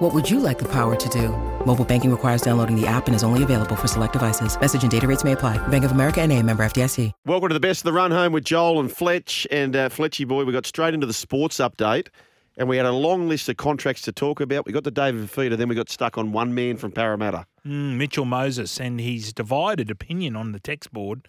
[0.00, 1.28] What would you like the power to do?
[1.66, 4.58] Mobile banking requires downloading the app and is only available for select devices.
[4.58, 5.58] Message and data rates may apply.
[5.68, 7.12] Bank of America and a member FDIC.
[7.26, 9.46] Welcome to the best of the run home with Joel and Fletch.
[9.50, 12.08] And uh, Fletchy boy, we got straight into the sports update.
[12.56, 14.64] And we had a long list of contracts to talk about.
[14.64, 17.44] We got the David Fifita, then we got stuck on one man from Parramatta.
[17.66, 21.28] Mm, Mitchell Moses and his divided opinion on the text board.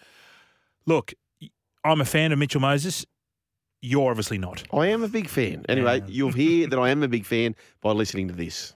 [0.85, 1.13] Look,
[1.84, 3.05] I'm a fan of Mitchell Moses.
[3.84, 4.63] You're obviously not.
[4.71, 5.66] I am a big fan.
[5.67, 6.05] Anyway, Yeah.
[6.08, 8.76] you'll hear that I am a big fan by listening to this.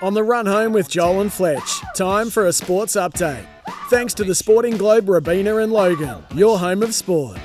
[0.00, 3.46] On the run home with Joel and Fletch, time for a sports update.
[3.88, 7.38] Thanks to the Sporting Globe, Robina and Logan, your home of sport.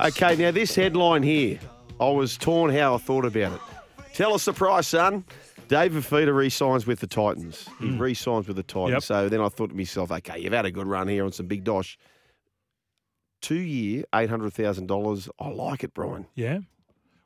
[0.00, 1.60] Okay, now this headline here,
[2.00, 3.60] I was torn how I thought about it.
[4.12, 5.24] Tell us the price, son.
[5.68, 7.68] David Fifita re-signs with the Titans.
[7.78, 7.98] He hmm.
[7.98, 8.90] re-signs with the Titans.
[8.90, 9.02] Yep.
[9.02, 11.46] So then I thought to myself, okay, you've had a good run here on some
[11.46, 11.96] big dosh.
[13.40, 15.28] Two year, eight hundred thousand dollars.
[15.38, 16.26] I like it, Brian.
[16.34, 16.58] Yeah.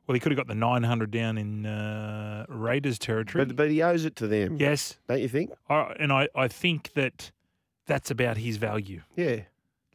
[0.06, 3.44] Well, he could have got the 900 down in uh, Raiders territory.
[3.44, 4.56] But but he owes it to them.
[4.58, 4.98] yes.
[5.08, 5.52] Don't you think?
[5.70, 7.30] I, and I, I think that
[7.86, 9.02] that's about his value.
[9.16, 9.42] Yeah.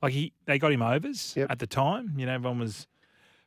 [0.01, 1.51] Like he, they got him overs Yep.
[1.51, 2.13] at the time.
[2.17, 2.87] You know, everyone was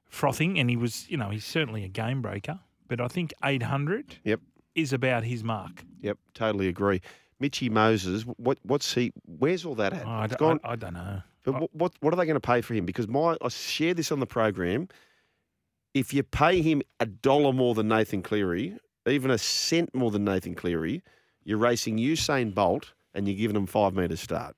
[0.08, 2.60] frothing, and he was, you know, he's certainly a game breaker.
[2.88, 4.40] But I think 800 Yep.
[4.74, 5.84] is about his mark.
[6.02, 6.18] Yep.
[6.34, 7.00] Totally agree.
[7.38, 9.12] Mitchy Moses, what what's he?
[9.24, 10.06] Where's all that at?
[10.06, 11.22] Oh, I, d- gone- I- I don't know.
[11.42, 12.84] But what, what what are they going to pay for him?
[12.84, 14.88] Because my I shared this on the program.
[15.94, 20.24] If you pay him a dollar more than Nathan Cleary, even a cent more than
[20.24, 21.02] Nathan Cleary,
[21.44, 24.54] you're racing Usain Bolt and you're giving him five metres start.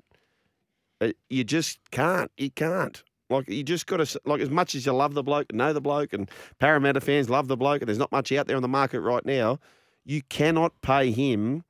[1.00, 2.30] Uh, You just can't.
[2.36, 3.03] You can't.
[3.30, 5.80] Like you just got to like as much as you love the bloke, know the
[5.80, 8.69] bloke, and Parramatta fans love the bloke, and there's not much out there on the
[8.69, 9.59] market right now.
[10.04, 11.64] You cannot pay him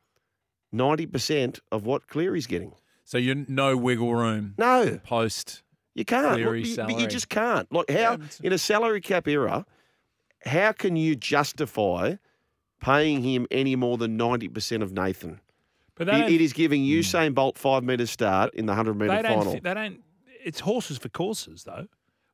[0.73, 2.73] ninety percent of what Cleary's getting.
[3.05, 4.99] So you no wiggle room No.
[5.05, 5.63] post.
[5.95, 6.41] You can't.
[6.41, 7.71] Look, you- but you just can't.
[7.73, 9.67] Like how in a salary cap era,
[10.45, 12.17] how can you justify
[12.81, 15.41] paying him any more than ninety percent of Nathan?
[15.95, 16.91] But It- it is giving hmm.
[16.91, 19.53] Usain Bolt five metres start in the hundred metre final.
[19.61, 20.01] they don't.
[20.45, 21.87] It's horses for courses, though.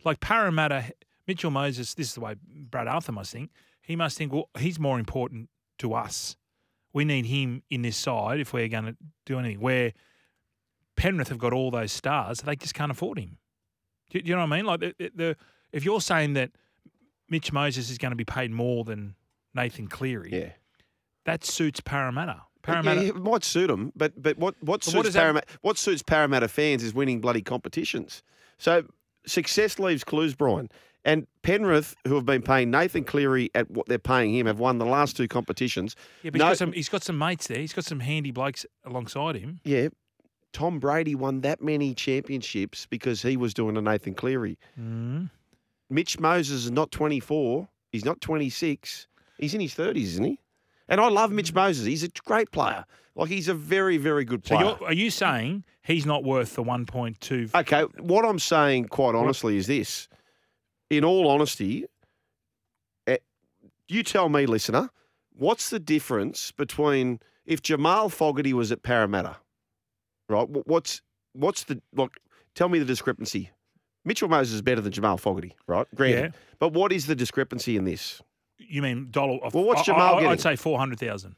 [0.05, 0.93] Like Parramatta,
[1.27, 1.93] Mitchell Moses.
[1.95, 2.37] This is the way
[2.71, 3.51] Brad Arthur must think.
[3.83, 6.37] He must think, well, he's more important to us.
[6.93, 8.97] We need him in this side if we're going to
[9.27, 9.61] do anything.
[9.61, 9.93] Where
[10.99, 13.39] Penrith have got all those stars, they just can't afford him.
[14.11, 14.67] Do, you know what I mean?
[14.67, 15.37] Like the, the,
[15.73, 16.51] if you're saying that
[17.31, 19.15] Mitch Moses is going to be paid more than
[19.55, 20.51] Nathan Cleary, yeah.
[21.25, 22.43] that suits Parramatta.
[22.67, 23.07] Yeah, Parramatta.
[23.07, 26.49] it might suit them, but but what what what suits that- Parramatta what suits Parramatta
[26.49, 28.23] fans is winning bloody competitions.
[28.59, 28.85] So
[29.25, 30.69] success leaves clues, Brian.
[31.05, 34.79] And Penrith, who have been paying Nathan Cleary at what they're paying him, have won
[34.79, 35.95] the last two competitions.
[36.23, 37.59] Yeah, but No- he's, got some, he's got some mates there.
[37.59, 39.61] He's got some handy blokes alongside him.
[39.65, 39.89] Yeah,
[40.53, 44.59] Tom Brady won that many championships because he was doing a Nathan Cleary.
[44.81, 45.31] Mm.
[45.91, 47.69] Mitch Moses is not 24.
[47.93, 49.07] He's not 26.
[49.39, 50.39] He's in his 30s, isn't he?
[50.89, 51.85] And I love Mitch Moses.
[51.87, 52.85] He's a great player.
[53.15, 54.77] Like, he's a very, very good So player.
[54.81, 57.55] you're, are you saying he's not worth the 1.2?
[57.55, 60.09] Okay, what I'm saying, quite honestly, is this.
[60.89, 61.85] In all honesty,
[63.07, 63.17] eh,
[63.89, 64.91] you tell me, listener,
[65.37, 69.37] what's the difference between if Jamal Fogarty was at Parramatta,
[70.29, 70.49] right?
[70.49, 71.03] What's
[71.33, 72.15] what's the look?
[72.55, 73.51] Tell me the discrepancy.
[74.05, 75.87] Mitchell Moses is better than Jamal Fogarty, right?
[75.95, 76.41] Granted, Yeah.
[76.59, 78.23] but what is the discrepancy in this?
[78.59, 79.39] You mean dollar?
[79.45, 80.31] Of, Well, what's Jamal I, getting?
[80.31, 81.37] I'd say 400,000.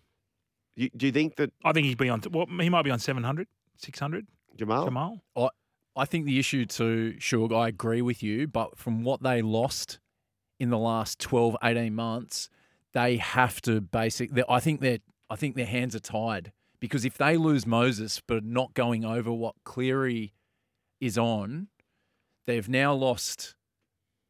[0.77, 2.99] You, do you think that I think he'd be on, well, he might be on
[2.99, 4.85] 700, 600, Jamal?
[4.85, 5.21] Jamal.
[5.97, 9.99] I think the issue too, Shug, I agree with you, but from what they lost
[10.61, 12.49] in the last 12, 18 months,
[12.93, 16.53] they have to basically I think they're I think their hands are tied.
[16.81, 20.33] Because if they lose Moses but not going over what Cleary
[21.01, 21.69] is on,
[22.47, 23.55] they've now lost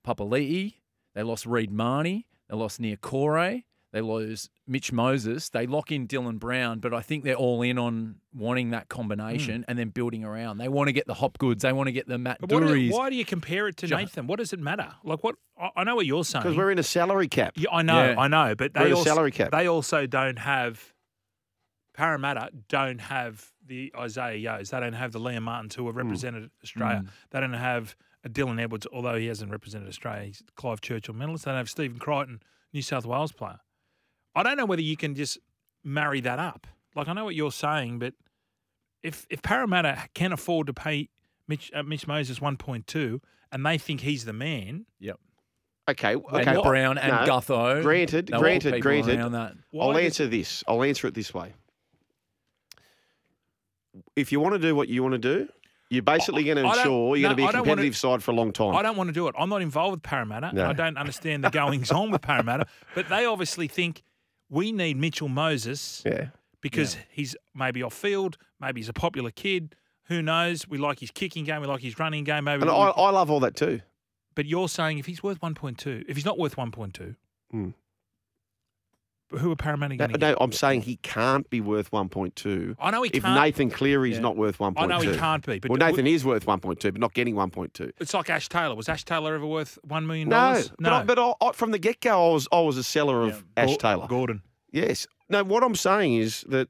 [0.07, 0.75] Papali'i,
[1.15, 6.39] they lost Reed Mahoney, they lost Niukore, they lose Mitch Moses, they lock in Dylan
[6.39, 9.65] Brown, but I think they're all in on wanting that combination hmm.
[9.69, 10.59] and then building around.
[10.59, 12.93] They want to get the Hopgoods, they want to get the Matt But Duries.
[12.93, 14.27] why do you compare it to Ju- Nathan?
[14.29, 14.93] What does it matter?
[15.03, 15.37] Like what?
[15.59, 16.45] I, I know what you're saying.
[16.45, 17.55] Because we're in a salary cap.
[17.57, 18.21] Yeah, I know, Yeah.
[18.21, 19.51] I know, but We're they a also, salary cap.
[19.51, 20.93] they also don't have
[22.01, 24.71] Parramatta don't have the Isaah Yeo's.
[24.71, 26.01] They don't have the Liam Martins who have Hmm.
[26.03, 27.05] represented Australia.
[27.31, 27.95] They don't have
[28.25, 30.25] a Dylan Edwards, although he hasn't represented Australia.
[30.25, 31.45] He's Clive Churchill medalist.
[31.45, 32.43] They don't have Stephen Crichton,
[32.73, 33.61] New South Wales player.
[34.35, 35.39] I don't know whether you can just
[35.85, 36.67] marry that up.
[36.95, 38.15] Like I know what you're saying, but
[39.03, 41.09] if if Parramatta can afford to pay
[41.49, 43.21] Mitch, uh, Mitch Moses 1.2,
[43.53, 44.87] and they think he's the man.
[45.01, 45.19] Yep.
[45.89, 46.53] Okay, And okay.
[46.53, 47.83] well, Brown and no, Gutho.
[47.83, 49.19] Granted, granted, granted.
[49.33, 49.55] that.
[49.79, 50.63] I'll answer this.
[50.69, 51.53] I'll answer it this way.
[54.17, 55.49] If you want to do what you want to do,
[55.91, 58.35] you're basically going to ensure you're no, going to be a competitive side for a
[58.35, 58.77] long time.
[58.77, 59.35] I don't want to do it.
[59.39, 60.53] I'm not involved with Parramatta.
[60.55, 60.67] No.
[60.69, 64.03] I don't understand the goings on with Parramatta, but they obviously think
[64.49, 66.29] we need Mitchell Moses yeah.
[66.61, 69.75] because he's maybe off field, maybe he's a popular kid.
[70.05, 70.69] Who knows?
[70.69, 72.45] We like his kicking game, we like his running game.
[72.45, 73.81] Maybe, And I, I love all that too.
[74.35, 77.17] but you're saying if he's worth 1.2, if he's not worth 1.2,
[77.51, 77.71] Hmm.
[79.39, 80.37] Who are Parramatta No, going no, get?
[80.41, 83.37] I'm saying he can't be worth 1.2 I know he if can't.
[83.37, 84.21] If Nathan Cleary's Yeah.
[84.23, 84.75] not worth 1.2.
[84.83, 87.93] I know he can't be, but well, Nathan is worth 1.2, but not getting 1.2.
[88.01, 88.75] it's like Ash Taylor.
[88.75, 90.73] Was Ash Taylor ever worth one million No, dollars?
[90.79, 93.23] but, I, but I, I, from the get go, I was I was a seller
[93.23, 94.07] of Ash Gor- Taylor.
[94.09, 94.43] Gordon.
[94.73, 95.07] Yes.
[95.29, 96.69] No, what I'm saying is that,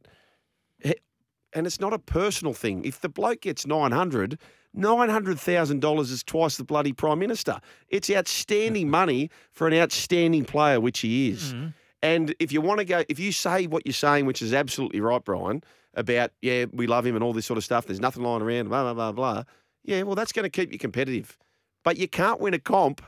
[1.52, 2.84] and it's not a personal thing.
[2.84, 4.38] If the bloke gets 900,
[4.76, 7.60] $900,000 is twice the bloody Prime Minister.
[7.88, 11.52] It's outstanding money for an outstanding player, which he is.
[11.54, 11.68] Mm-hmm.
[12.02, 15.00] And if you want to go, if you say what you're saying, which is absolutely
[15.00, 15.62] right, Brian,
[15.94, 18.68] about, yeah, we love him and all this sort of stuff, there's nothing lying around,
[18.68, 19.44] blah, blah, blah, blah.
[19.84, 21.36] Yeah, well, that's going to keep you competitive.
[21.84, 23.02] But you can't win a comp.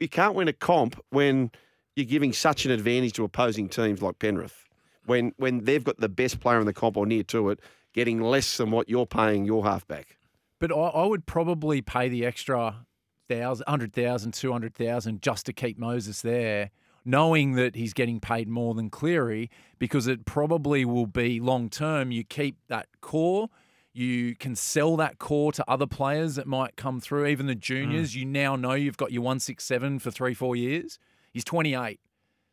[0.00, 1.50] You can't win a comp when
[1.96, 4.68] you're giving such an advantage to opposing teams like Penrith
[5.08, 7.60] when when they've got the best player in the comp or near to it,
[7.92, 10.18] getting less than what you're paying your halfback.
[10.60, 12.86] But I, I would probably pay the extra
[13.28, 16.70] thousand, hundred thousand, two hundred thousand just to keep Moses there,
[17.08, 22.10] knowing that he's getting paid more than Cleary, because it probably will be long term.
[22.12, 23.48] You keep that core.
[23.94, 28.12] You can sell that core to other players that might come through, even the juniors.
[28.12, 28.16] Mm.
[28.16, 30.98] You now know you've got your 167 for three, four years.
[31.32, 31.98] He's 28.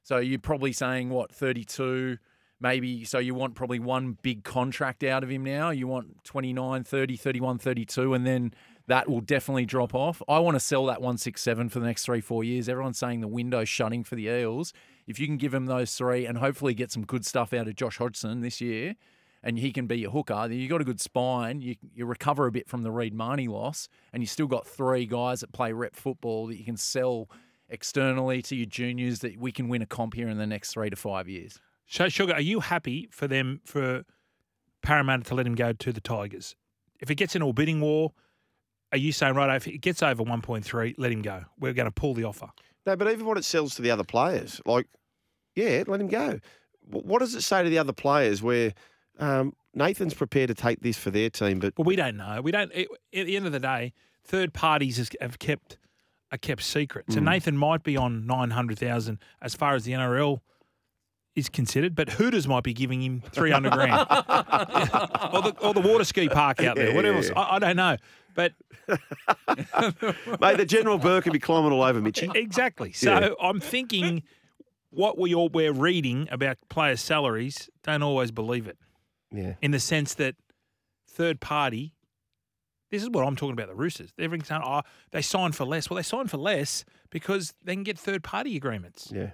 [0.04, 2.18] So you're probably saying, what, 32,
[2.62, 3.04] maybe.
[3.04, 5.72] So you want probably one big contract out of him now.
[5.72, 8.54] You want 29, 30, 31, 32, and then
[8.88, 10.22] that will definitely drop off.
[10.28, 12.70] I want to sell that 167 for the next three, four years.
[12.70, 14.74] Everyone's saying the window's shutting for the Eels.
[15.08, 17.76] If you can give him those three and hopefully get some good stuff out of
[17.76, 18.96] Josh Hodgson this year,
[19.46, 21.62] and he can be your hooker, then you got a good spine.
[21.62, 25.06] You, you recover a bit from the Reed Mahoney loss, and you still got three
[25.06, 27.30] guys that play rep football that you can sell
[27.70, 30.90] externally to your juniors that we can win a comp here in the next three
[30.90, 31.60] to five years.
[31.88, 34.04] So, Sugar, are you happy for them for
[34.82, 36.56] Parramatta to let him go to the Tigers?
[37.00, 38.14] If it gets into all bidding war,
[38.92, 39.56] are you saying right?
[39.56, 41.44] If it gets over one point three, let him go.
[41.60, 42.48] We're going to pull the offer.
[42.86, 44.88] No, but even what it sells to the other players, like,
[45.56, 46.40] yeah, let him go.
[46.88, 48.74] What does it say to the other players where
[49.20, 52.42] um, Nathan's prepared to take this for their team, but But we don't know.
[52.44, 52.72] We don't.
[52.74, 53.94] It, at the end of the day,
[54.24, 55.78] third parties have kept
[56.32, 57.06] are kept secret.
[57.10, 60.42] So Nathan might be on nine hundred thousand as far as the NRL
[61.36, 65.82] is considered, but Hooters might be giving him three hundred grand, or the or the
[65.82, 67.22] water ski park out there, Yeah, whatever.
[67.22, 67.32] yeah.
[67.36, 67.98] I, I don't know,
[68.36, 68.54] but
[70.40, 72.30] mate, the General Burke would be climbing all over Mitchy.
[72.36, 72.92] exactly.
[72.92, 73.30] So Yeah.
[73.42, 74.22] I'm thinking
[74.92, 78.78] what we all we're reading about players' salaries don't always believe it.
[79.32, 79.56] Yeah.
[79.62, 80.36] in the sense that
[81.10, 81.94] third party.
[82.92, 83.68] This is what I'm talking about.
[83.68, 84.12] The Roosters.
[84.18, 85.90] Everything's saying, oh, they sign for less.
[85.90, 89.12] Well, they sign for less because they can get third party agreements.
[89.14, 89.32] Yeah.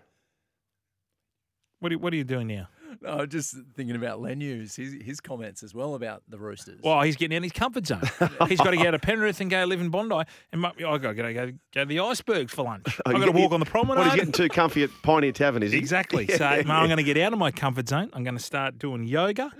[1.79, 2.69] What are, what are you doing now?
[3.01, 6.79] No, I'm just thinking about Len Hughes, his, his comments as well about the Roosters.
[6.83, 8.01] Well, he's getting out of his comfort zone.
[8.47, 10.23] he's got to get out of Penrith and go live in Bondi.
[10.51, 12.85] And mu- I got to go, go to the icebergs for lunch.
[13.05, 13.99] Oh, I've you got to walk on the promenade.
[13.99, 15.77] What, he's getting too comfy at Pioneer Tavern, is he?
[15.77, 16.27] Exactly.
[16.37, 18.09] So, mate, I'm going to get out of my comfort zone.
[18.13, 19.51] I'm going to start doing yoga.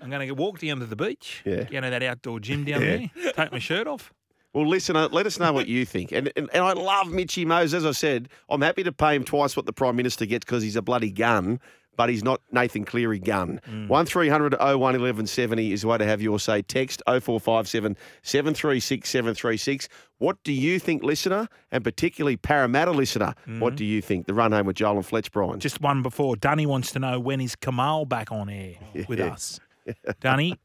[0.00, 1.42] I'm going to walk down to the beach.
[1.44, 1.64] Yeah.
[1.64, 3.06] Get into that outdoor gym down Yeah.
[3.16, 3.32] there.
[3.32, 4.12] Take my shirt off.
[4.52, 6.12] Well, listen, uh, let us know what you think.
[6.12, 7.74] And, and and I love Mitchy Mose.
[7.74, 10.62] As I said, I'm happy to pay him twice what the Prime Minister gets because
[10.62, 11.58] he's a bloody gun,
[11.96, 13.60] but he's not Nathan Cleary gun.
[13.66, 16.62] One 1300 01 1170 is the way to have your say.
[16.62, 19.88] Text 0457 736 736.
[20.18, 23.34] What do you think, listener, and particularly Parramatta listener?
[23.58, 24.26] What do you think?
[24.26, 25.60] The run home with Joel and Fletch, Brian.
[25.60, 26.36] Just one before.
[26.36, 28.74] Dunny wants to know when is Kamal back on air
[29.08, 29.32] with Yeah.
[29.32, 29.60] us.
[30.20, 30.58] Dunny,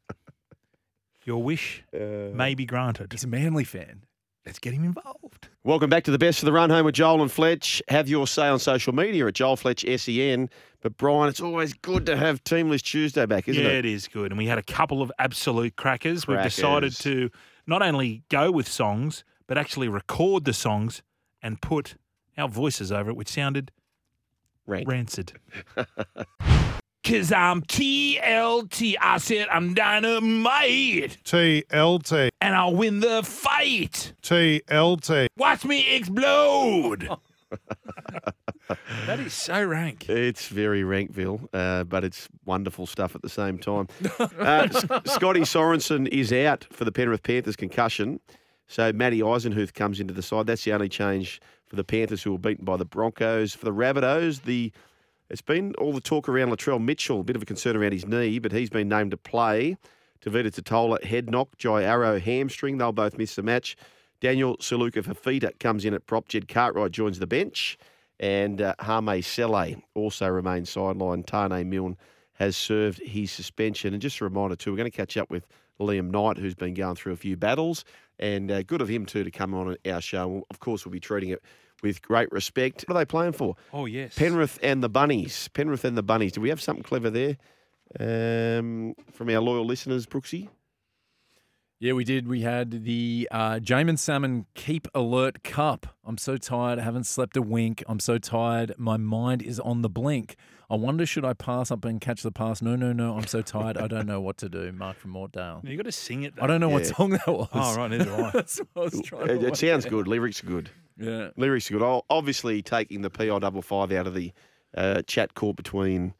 [1.24, 3.12] your wish Uh, may be granted.
[3.12, 4.02] he's a Manly fan.
[4.46, 5.48] Let's get him involved.
[5.64, 7.82] Welcome back to the best of the run home with Joel and Fletch.
[7.88, 10.48] Have your say on social media at Joel Fletch SEN.
[10.80, 13.84] But Brian, it's always good to have Teamless Tuesday back, isn't yeah, it?
[13.84, 14.32] it is good.
[14.32, 16.26] And we had a couple of absolute crackers.
[16.26, 17.30] We've decided to
[17.66, 21.02] not only go with songs, but actually record the songs
[21.42, 21.96] and put
[22.38, 23.72] our voices over it, which sounded
[24.66, 24.88] Rank.
[24.88, 25.34] rancid.
[27.10, 28.94] Cause I'm TLT.
[29.00, 31.18] I said I'm dynamite.
[31.24, 34.12] TLT, And I'll win the fight.
[34.22, 35.26] TLT.
[35.36, 37.08] Watch me explode.
[39.06, 40.08] That is so rank.
[40.08, 43.88] It's very rankville, uh, but it's wonderful stuff at the same time.
[44.20, 48.20] Uh, S- Scotty Sorensen is out for the Penrith Panthers concussion.
[48.68, 50.46] So Matty Eisenhuth comes into the side.
[50.46, 53.52] That's the only change for the Panthers who were beaten by the Broncos.
[53.56, 54.70] For the Rabbitohs, the
[55.30, 58.06] it's been all the talk around Latrell Mitchell, a bit of a concern around his
[58.06, 59.76] knee, but he's been named to play.
[60.20, 61.56] Tevita Tatola, head knock.
[61.56, 62.78] Jai Arrow, hamstring.
[62.78, 63.76] They'll both miss the match.
[64.20, 66.28] Daniel Suluka Fifita comes in at prop.
[66.28, 67.78] Jed Cartwright joins the bench.
[68.18, 71.24] And uh, Hame Sele also remains sidelined.
[71.24, 71.96] Taane Milne
[72.34, 73.94] has served his suspension.
[73.94, 75.46] And just a reminder, too, we're going to catch up with
[75.80, 77.84] Liam Knight, who's been going through a few battles.
[78.18, 80.44] And uh, good of him, too, to come on our show.
[80.50, 81.42] Of course, we'll be treating it
[81.82, 82.84] with great respect.
[82.86, 83.56] What are they playing for?
[83.72, 84.14] Oh yes.
[84.14, 85.48] Penrith and the Bunnies.
[85.48, 86.32] Penrith and the Bunnies.
[86.32, 87.36] Do we have something clever there
[87.98, 90.48] um, from our loyal listeners, Brooksy?
[91.82, 92.28] Yeah, we did.
[92.28, 95.86] We had the uh, Jaemon Salmon Keep Alert Cup.
[96.04, 96.78] I'm so tired.
[96.78, 97.82] I haven't slept a wink.
[97.88, 98.74] I'm so tired.
[98.76, 100.36] My mind is on the blink.
[100.68, 102.60] I wonder, should I pass up and catch the pass?
[102.60, 103.16] No, no, no.
[103.16, 103.78] I'm so tired.
[103.78, 104.70] I don't know what to do.
[104.72, 105.62] Mark from Mortdale.
[105.64, 106.36] You got to sing it.
[106.36, 106.42] Though.
[106.42, 107.48] I don't know what song that was.
[107.54, 108.30] Oh right, neither do I.
[108.34, 110.06] That's what I was trying to It, it sounds good.
[110.06, 110.68] Lyrics are good.
[111.00, 111.28] Yeah.
[111.36, 111.82] Lyrics are good.
[111.82, 114.32] O- Obviously, taking the PI double five out of the
[114.76, 116.14] uh, chat call between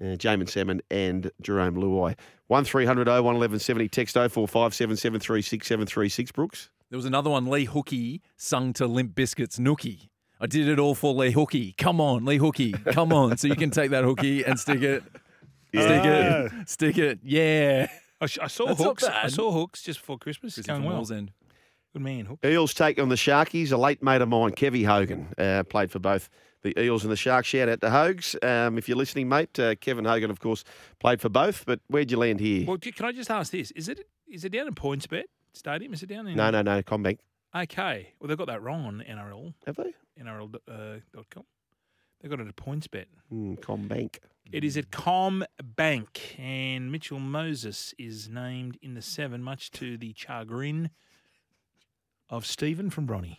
[0.00, 2.16] uh, Jaemon Salmon and Jarome Luai.
[2.48, 6.70] 1300 01 1170, text 0457 736 736, Brooks.
[6.90, 10.08] There was another one, Lee Hookie, sung to Limp Bizkit's Nookie.
[10.40, 11.76] I did it all for Lee Hookie.
[11.76, 12.72] Come on, Lee Hookie.
[12.92, 13.36] Come on.
[13.36, 15.04] So you can take that hookie and stick it.
[15.72, 15.82] Yeah.
[15.82, 16.68] Stick it.
[16.68, 17.18] Stick it.
[17.22, 17.86] Yeah.
[18.20, 19.04] I, sh- I saw That's not hooks.
[19.04, 20.58] I saw hooks just before Christmas.
[20.58, 20.96] It's going well.
[20.96, 21.30] Wall's End.
[21.92, 22.38] Good man, hook.
[22.44, 23.72] Eels take on the Sharkies.
[23.72, 26.30] A late mate of mine, Kevy Hogan, uh, played for both
[26.62, 27.48] the Eels and the Sharks.
[27.48, 28.36] Shout out to Hogs.
[28.42, 30.62] Um, if you're listening, mate, uh, Kevin Hogan, of course,
[31.00, 31.64] played for both.
[31.66, 32.66] But where'd you land here?
[32.66, 33.72] Well, can I just ask this?
[33.72, 35.92] Is it is it down in PointsBet Stadium?
[35.92, 36.36] Is it down in?
[36.36, 37.18] no, no, no, CommBank.
[37.56, 38.12] Okay.
[38.20, 39.92] Well, they've got that wrong on NRL Have they?
[40.22, 41.44] NRL uh, dot com.
[42.20, 43.06] They've got it at PointsBet.
[43.32, 44.18] Mm, CommBank.
[44.52, 50.12] It is at CommBank, and Mitchell Moses is named in the seven, much to the
[50.16, 50.90] chagrin
[52.30, 53.36] of Stephen from Bronny.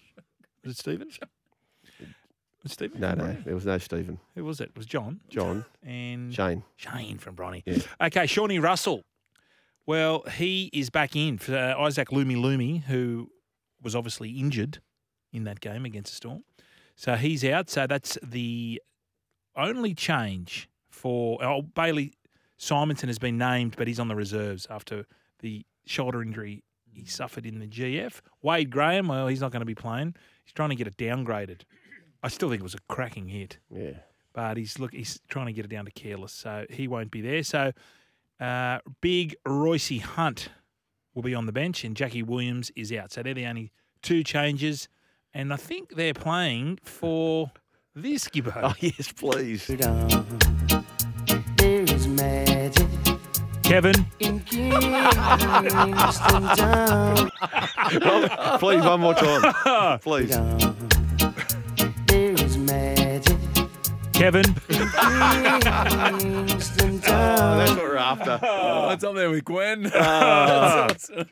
[0.63, 1.09] Was it Stephen?
[2.63, 2.99] Was Stephen?
[3.01, 3.43] No, from no, Bronny?
[3.43, 4.19] there was no Stephen.
[4.35, 4.65] Who was it?
[4.69, 5.19] It was John.
[5.29, 6.61] John, And Shane.
[6.75, 7.63] Shane from Bronny.
[7.65, 7.79] Yeah.
[7.99, 9.01] Okay, Shawnee Russell.
[9.87, 13.31] Well, he is back in for uh, Isaac Lumi Lumi, who
[13.81, 14.79] was obviously injured
[15.33, 16.43] in that game against the Storm.
[16.95, 17.67] So he's out.
[17.71, 18.79] So that's the
[19.55, 22.13] only change for oh, Bailey
[22.57, 25.07] Simonson has been named, but he's on the reserves after
[25.39, 28.21] the shoulder injury he suffered in the GF.
[28.41, 30.15] Wade Graham, well, he's not going to be playing.
[30.43, 31.61] He's trying to get it downgraded.
[32.23, 33.93] I still think it was a cracking hit Yeah.
[34.33, 37.21] but he's look he's trying to get it down to careless, so he won't be
[37.21, 37.43] there.
[37.43, 37.71] So
[38.39, 40.49] uh, big Royce Hunt
[41.13, 43.11] will be on the bench, and Jackie Williams is out.
[43.11, 43.71] So they're the only
[44.01, 44.87] two changes,
[45.33, 47.51] and I think they're playing for
[47.95, 48.53] this Gibbo.
[48.63, 49.67] Oh, yes, please.
[51.57, 52.50] There is magic
[53.71, 54.83] Kevin, in Kingston
[58.59, 59.99] please, one more time.
[60.01, 60.29] Please.
[62.07, 63.37] There is magic
[64.11, 64.89] Kevin, Oh,
[66.57, 68.41] that's what we're after.
[68.43, 69.83] Oh, it's up there with Gwen.
[69.89, 69.91] Kevin,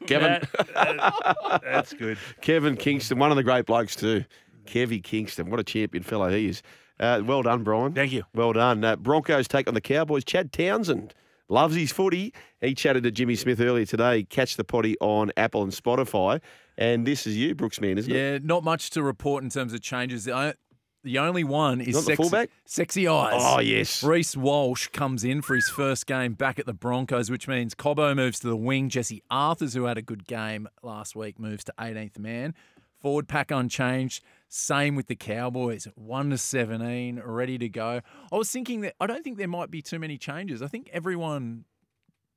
[0.08, 2.18] That- that- that's good.
[2.40, 4.24] Kevin Kingston, one of the great blokes too.
[4.66, 6.62] Kevy Kingston, what a champion fellow he is.
[7.02, 7.92] Uh, well done, Brian.
[7.92, 8.24] Thank you.
[8.34, 8.82] Well done.
[8.86, 10.24] Uh, Broncos take on the Cowboys.
[10.24, 11.14] Chad Townsend
[11.50, 12.34] loves his footy.
[12.62, 14.24] He chatted to Jimmy Smith earlier today.
[14.24, 16.40] Catch the potty on Apple and Spotify.
[16.78, 18.16] And this is you, Brooksman, isn't it?
[18.16, 20.26] Yeah, not much to report in terms of changes.
[20.26, 20.56] The
[21.04, 23.42] The only one is sexy, sexy eyes.
[23.44, 24.04] Oh, yes.
[24.04, 28.16] Reece Walsh comes in for his first game back at the Broncos, which means Cobbo
[28.16, 28.90] moves to the wing.
[28.90, 32.54] Jesse Arthurs, who had a good game last week, moves to 18th man.
[33.02, 34.24] Forward pack unchanged.
[34.52, 35.88] Same with the Cowboys.
[35.96, 38.02] 1 to 17, ready to go.
[38.32, 40.62] I was thinking that I don't think there might be too many changes.
[40.64, 41.66] I think everyone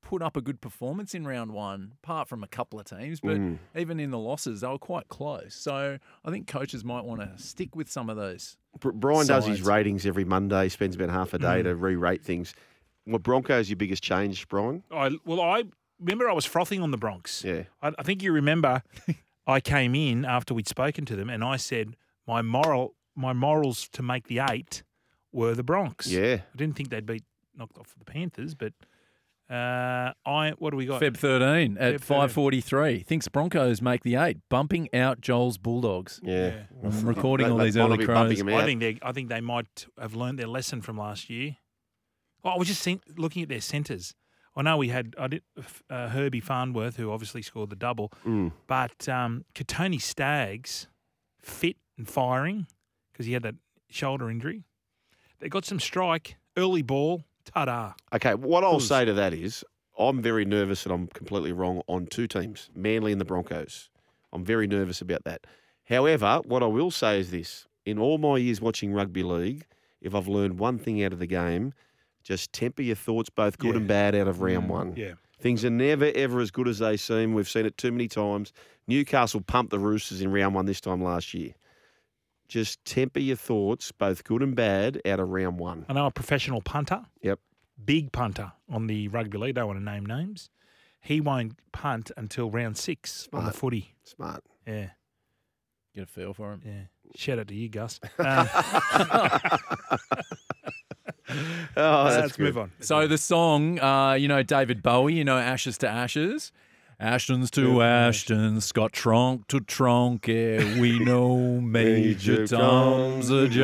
[0.03, 3.37] put up a good performance in round one, apart from a couple of teams, but
[3.39, 3.59] Mm.
[3.77, 5.55] even in the losses, they were quite close.
[5.55, 8.59] So I think coaches might want to stick with some of those.
[8.81, 11.65] Br- Brian does his ratings every Monday, spends about half a day Mm.
[11.65, 12.53] to re rate things.
[13.07, 14.83] Well, Broncos your biggest change, Brian?
[14.91, 15.65] I, well, I
[15.99, 17.43] remember I was frothing on the Bronx.
[17.45, 17.63] Yeah.
[17.81, 18.83] I, I think you remember
[19.47, 23.89] I came in after we'd spoken to them and I said my moral my morals
[23.93, 24.83] to make the eight
[25.33, 26.07] were the Bronx.
[26.07, 26.41] Yeah.
[26.53, 27.23] I didn't think they'd be
[27.55, 28.73] knocked off the Panthers, but
[29.51, 31.03] uh, I what do we got?
[31.03, 31.99] Feb 13 at Feb 13.
[32.01, 36.21] 543 thinks Broncos make the eight, bumping out Joel's Bulldogs.
[36.23, 36.63] Yeah.
[36.83, 38.41] I'm recording They- all these early be crows.
[38.43, 41.57] I think they I think they might have learned their lesson from last year.
[42.45, 44.15] Oh, I was just seeing, looking at their centres.
[44.57, 45.43] I know we had I did,
[45.91, 48.53] uh, Herbie Farnworth, who obviously scored the double, Mm.
[48.67, 50.89] but um, Kotoni Staggs,
[51.41, 52.67] fit and firing
[53.13, 53.55] because he had that
[53.89, 54.65] shoulder injury.
[55.39, 57.93] They got some strike, early ball, ta-da.
[58.13, 59.65] Okay, what I'll say to that is
[59.97, 63.89] I'm very nervous and I'm completely wrong on two teams, Manly and the Broncos.
[64.33, 65.47] I'm very nervous about that.
[65.89, 69.65] However, what I will say is this in all my years watching rugby league,
[70.01, 71.73] if I've learned one thing out of the game,
[72.25, 73.77] just temper your thoughts, both good Yeah.
[73.79, 74.95] and bad, out of round mm, one.
[74.97, 75.13] Yeah.
[75.41, 77.35] Things are never, ever as good as they seem.
[77.35, 78.53] We've seen it too many times.
[78.89, 81.53] Newcastle pumped the Roosters in round one this time last year.
[82.53, 85.87] Just temper your thoughts, both good and bad, out of round one.
[85.89, 87.39] I know a professional punter, Yep.
[87.83, 89.55] big punter on the rugby league.
[89.55, 90.51] Don't want to name names.
[91.01, 93.95] He won't punt until round six on the footy.
[94.05, 94.45] Smart.
[94.67, 94.89] Yeah,
[95.95, 96.61] Get a feel for him.
[96.63, 96.83] yeah.
[97.17, 97.99] Shout out to you, Gus.
[98.19, 98.49] Um,
[101.75, 102.73] Oh, that's let's move on.
[102.81, 106.53] So the song, uh, you know, David Bowie, you know, Ashes to Ashes.
[107.07, 113.55] Ashtons to Ashtons, Scott Tronk to Tronk, yeah, we know Major Major Tom's a Tom's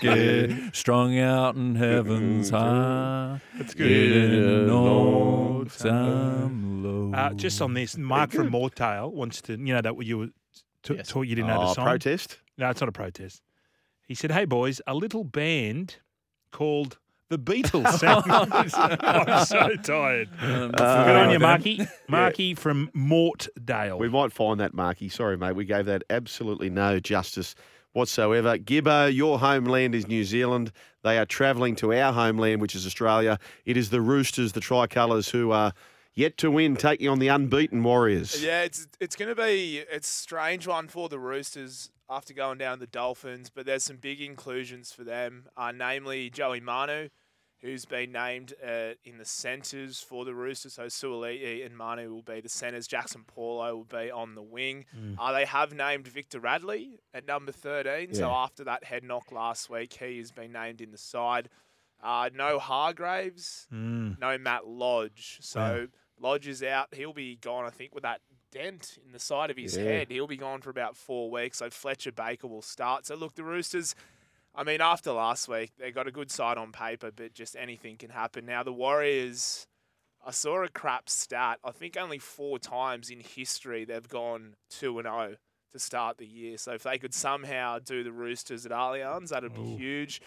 [0.00, 3.38] junkie, strung out in heaven's high.
[3.58, 7.12] That's Getting old time low.
[7.14, 10.28] Uh, just on this, Mark from Mortdale wants to, you know, that you were
[10.82, 11.08] t- Yes.
[11.08, 11.84] taught you didn't know the Oh, song.
[11.84, 12.38] protest?
[12.56, 13.42] No, it's not a protest.
[14.08, 15.96] He said, "Hey boys, a little band
[16.50, 16.96] called
[17.28, 18.22] the Beatles sang."
[19.00, 20.28] I'm so tired.
[20.46, 21.42] Um, Good on you, them.
[21.42, 21.86] Marky.
[22.08, 23.98] Marky from Mortdale.
[23.98, 25.08] We might find that, Marky.
[25.08, 25.52] Sorry, mate.
[25.54, 27.54] We gave that absolutely no justice
[27.92, 28.58] whatsoever.
[28.58, 30.72] Gibbo, your homeland is New Zealand.
[31.02, 33.38] They are travelling to our homeland, which is Australia.
[33.64, 35.72] It is the Roosters, the Tricolours, who are
[36.16, 38.42] yet to win, taking on the unbeaten Warriors.
[38.42, 42.58] Yeah, it's it's going to be it's a strange one for the Roosters after going
[42.58, 47.08] down the Dolphins, but there's some big inclusions for them, uh, namely Joey Manu,
[47.60, 50.74] who's been named uh, in the centres for the Roosters.
[50.74, 52.86] So Suaalii and Manu will be the centres.
[52.86, 54.84] Jackson Paulo will be on the wing.
[55.18, 58.14] Uh, they have named Victor Radley at number 13.
[58.14, 61.48] So after that head knock last week, he has been named in the side.
[62.00, 64.18] Uh, no Hargraves, Mm.
[64.20, 65.38] no Matt Lodge.
[65.40, 65.88] So
[66.20, 66.94] Lodge is out.
[66.94, 68.20] He'll be gone, I think, with that
[68.50, 69.84] dent in the side of his Yeah.
[69.84, 70.10] head.
[70.10, 71.58] He'll be gone for about four weeks.
[71.58, 73.06] So Fletcher Baker will start.
[73.06, 73.94] So look, the Roosters.
[74.54, 77.96] I mean, after last week, they got a good side on paper, but just anything
[77.98, 78.46] can happen.
[78.46, 79.66] Now the Warriors.
[80.24, 81.60] I saw a crap stat.
[81.62, 85.36] I think only four times in history they've gone two and zero
[85.72, 86.58] to start the year.
[86.58, 89.76] So if they could somehow do the Roosters at Allianz, that'd be Ooh.
[89.76, 90.20] huge.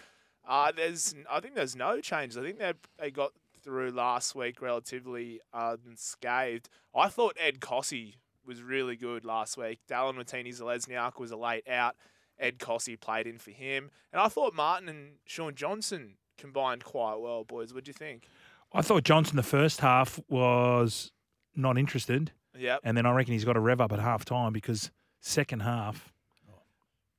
[0.48, 2.38] Uh, there's, I think there's no changes.
[2.38, 6.68] I think they they got through last week relatively unscathed.
[6.94, 8.14] I thought Ed Kosi
[8.46, 9.80] was really good last week.
[9.88, 11.96] Dallin Watene-Zelezniak was a late out.
[12.38, 17.16] Ed Kosi played in for him, and I thought Martin and Shaun Johnson combined quite
[17.16, 17.44] well.
[17.44, 18.26] Boys, what do you think?
[18.72, 21.12] I thought Johnson the first half was
[21.54, 22.80] not interested, Yep.
[22.82, 26.14] and then I reckon he's got to rev up at half time because second half,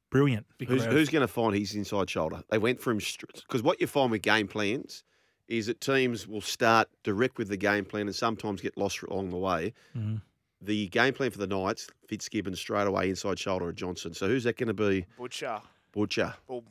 [0.09, 0.45] brilliant.
[0.57, 2.41] Big Who's, who's going to find his inside shoulder?
[2.49, 5.03] They went from because what you find with game plans
[5.47, 9.29] is that teams will start direct with the game plan and sometimes get lost along
[9.29, 9.73] the way.
[9.95, 10.21] Mhm.
[10.61, 14.13] The game plan for the Knights, Fitzgibbon straight away inside shoulder of Johnson.
[14.13, 15.05] So who's that going to be?
[15.17, 15.59] Butcher.
[15.91, 16.35] Butcher.
[16.47, 16.63] Well,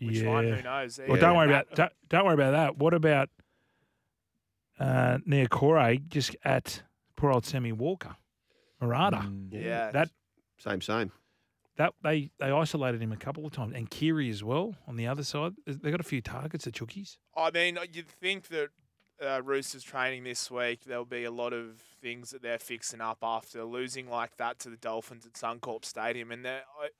[0.00, 0.28] which yeah.
[0.28, 0.44] one?
[0.52, 0.98] Who knows?
[0.98, 1.20] Well, Yeah.
[1.20, 2.76] don't worry about don't, don't worry about that.
[2.78, 3.30] What about
[4.78, 6.82] uh, Niukore just at
[7.16, 8.16] poor old Sammy Walker,
[8.80, 9.18] Murata?
[9.18, 9.48] Mm.
[9.52, 9.90] Yeah.
[9.92, 10.10] That
[10.58, 11.12] Same, same.
[11.80, 15.06] That they they isolated him a couple of times, and Kiri as well on the
[15.06, 15.52] other side.
[15.66, 17.16] They got a few targets at Chookies.
[17.34, 18.68] I mean, you'd think that
[19.26, 23.18] uh, Roosters training this week, there'll be a lot of things that they're fixing up
[23.22, 26.30] after losing like that to the Dolphins at Suncorp Stadium.
[26.30, 26.58] And uh,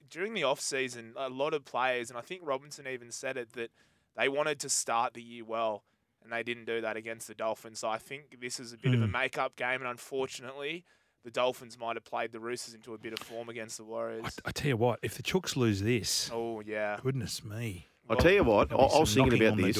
[0.09, 3.53] during the off season, a lot of players, and I think Robinson even said it,
[3.53, 3.71] that
[4.17, 5.83] they wanted to start the year well,
[6.23, 7.79] and they didn't do that against the Dolphins.
[7.81, 9.13] So I think this is a bit of a Hmm.
[9.13, 10.85] make-up game, and unfortunately,
[11.25, 14.39] the Dolphins might have played the Roosters into a bit of form against the Warriors.
[14.45, 16.99] I tell you what, if the Chooks lose this, Oh yeah.
[17.03, 19.77] goodness me, I'll tell you what, I, there'll be I was thinking about this.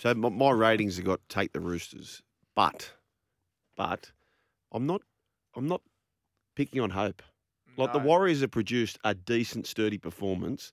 [0.00, 2.22] So my, my ratings have got take the Roosters,
[2.54, 2.90] but,
[3.76, 4.10] but,
[4.72, 5.02] I'm not,
[5.54, 5.82] I'm not
[6.56, 7.22] picking on hope.
[7.76, 10.72] Like the Warriors have produced a decent, sturdy performance.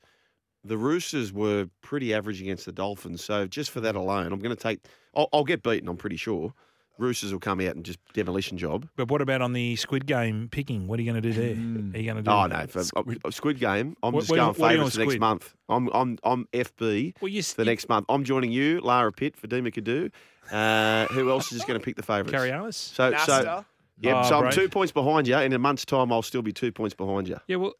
[0.63, 3.23] The Roosters were pretty average against the Dolphins.
[3.23, 4.79] So just for that alone, I'm going to take.
[5.15, 5.87] I'll, I'll get beaten.
[5.87, 6.51] I'm pretty sure.
[6.97, 8.87] Roosters will come out and just demolition job.
[8.95, 10.87] But what about on the Squid Game picking?
[10.87, 11.55] What are you going to do there?
[11.55, 11.93] Mm.
[11.93, 12.29] Are you going to do?
[12.31, 13.95] Oh no, for, Squid, Squid Game.
[14.01, 15.19] I'm What- just what- going what are you on favourites for next Squid?
[15.19, 15.53] month.
[15.69, 18.05] I'm I'm I'm FB Well, you for next month.
[18.09, 20.11] I'm joining you, Lara Pitt, for Dima Kadu.
[20.51, 22.31] Uh, who else is going to pick the favourites?
[22.31, 22.77] Carry Alice.
[22.77, 23.65] So so Nasta.
[23.99, 24.15] yep.
[24.17, 24.53] Oh, so I'm brave.
[24.55, 25.37] two points behind you.
[25.37, 27.37] In a month's time, I'll still be two points behind you.
[27.47, 27.73] Yeah, well,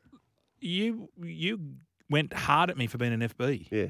[0.59, 1.59] you you
[2.09, 3.87] went hard at me for being an FB, Yeah.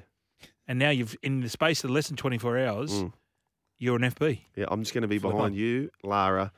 [0.67, 3.13] and now you've in the space of less than twenty four hours, Mm.
[3.77, 4.39] You're an FB.
[4.55, 4.65] Yeah.
[4.69, 5.59] I'm just going to be Flip behind on.
[5.59, 6.51] you, Lara,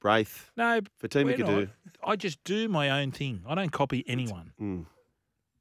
[0.00, 1.70] Braith, No, for Dima we're Kadu.
[2.04, 3.42] I just do my own thing.
[3.48, 4.52] I don't copy anyone.
[4.60, 4.86] Mm.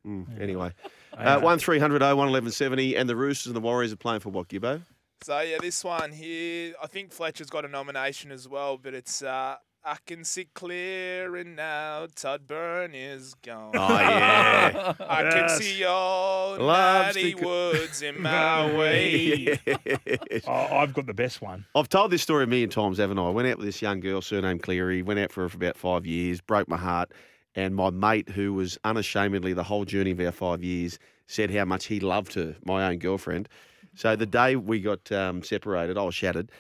[0.06, 0.72] Mm, Anyway,
[1.14, 1.36] Yeah.
[1.36, 4.48] uh, one 1300 01 1170, and the Roosters and the Warriors are playing for what,
[4.48, 4.82] Gibbo?
[5.24, 9.22] So yeah, this one here, I think Fletcher's got a nomination as well, but it's
[9.24, 13.72] uh, I can see clear and now Todd Byrne is gone.
[13.74, 14.94] Oh, yeah.
[15.00, 19.58] I can see all Loves natty to woods in my way.
[19.66, 20.44] Yes.
[20.48, 21.66] Oh, I've got the best one.
[21.74, 23.28] I've told this story a million times, haven't I?
[23.28, 25.78] I went out with this young girl, surnamed Cleary, went out for her for about
[25.78, 27.12] five years, broke my heart.
[27.56, 31.66] And my mate, who was unashamedly the whole journey of our five years, said how
[31.66, 33.48] much he loved her, my own girlfriend.
[33.96, 36.52] So the day we got um, separated, I was shattered.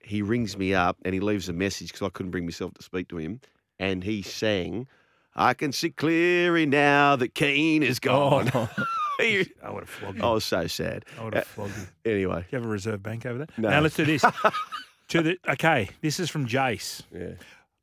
[0.00, 2.82] He rings me up and he leaves a message because I couldn't bring myself to
[2.82, 3.40] speak to him.
[3.78, 4.86] And he sang,
[5.34, 8.50] I can see clearly now that Keane is gone.
[8.54, 8.68] Oh.
[9.18, 10.32] He- I would have flogged I you.
[10.34, 11.06] was so sad.
[11.18, 11.72] I would have uh, flogged
[12.04, 12.12] you.
[12.12, 13.46] Anyway, Do you have a reserve bank over there?
[13.56, 13.70] No.
[13.70, 14.22] Now let's do this.
[15.08, 17.02] to the okay, this is from Jace.
[17.10, 17.30] yeah.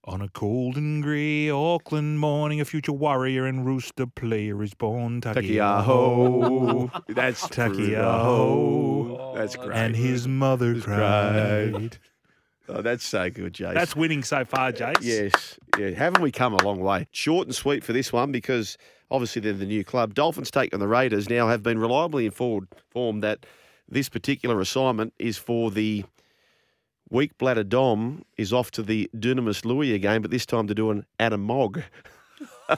[0.05, 5.21] On a cold and grey Auckland morning, a future warrior and rooster player is born.
[5.21, 6.91] Takiaho.
[7.07, 9.33] That's Takiaho.
[9.35, 9.77] That's great.
[9.77, 11.71] And his mother It's cried.
[11.71, 11.99] great.
[12.67, 13.73] Oh, that's so good, Jace.
[13.73, 14.97] That's winning so far, Jace.
[15.01, 15.57] yes.
[15.79, 15.91] Yeah.
[15.91, 17.07] Haven't we come a long way?
[17.11, 18.77] Short and sweet for this one because
[19.09, 20.13] obviously they're the new club.
[20.15, 22.67] Dolphins take on the Raiders now have been reliably informed
[23.23, 23.45] that
[23.87, 26.03] this particular assignment is for the
[27.09, 30.89] weak bladder Dom is off to the Dunamis Louis again, but this time to do
[30.91, 31.81] an Adam Mogg.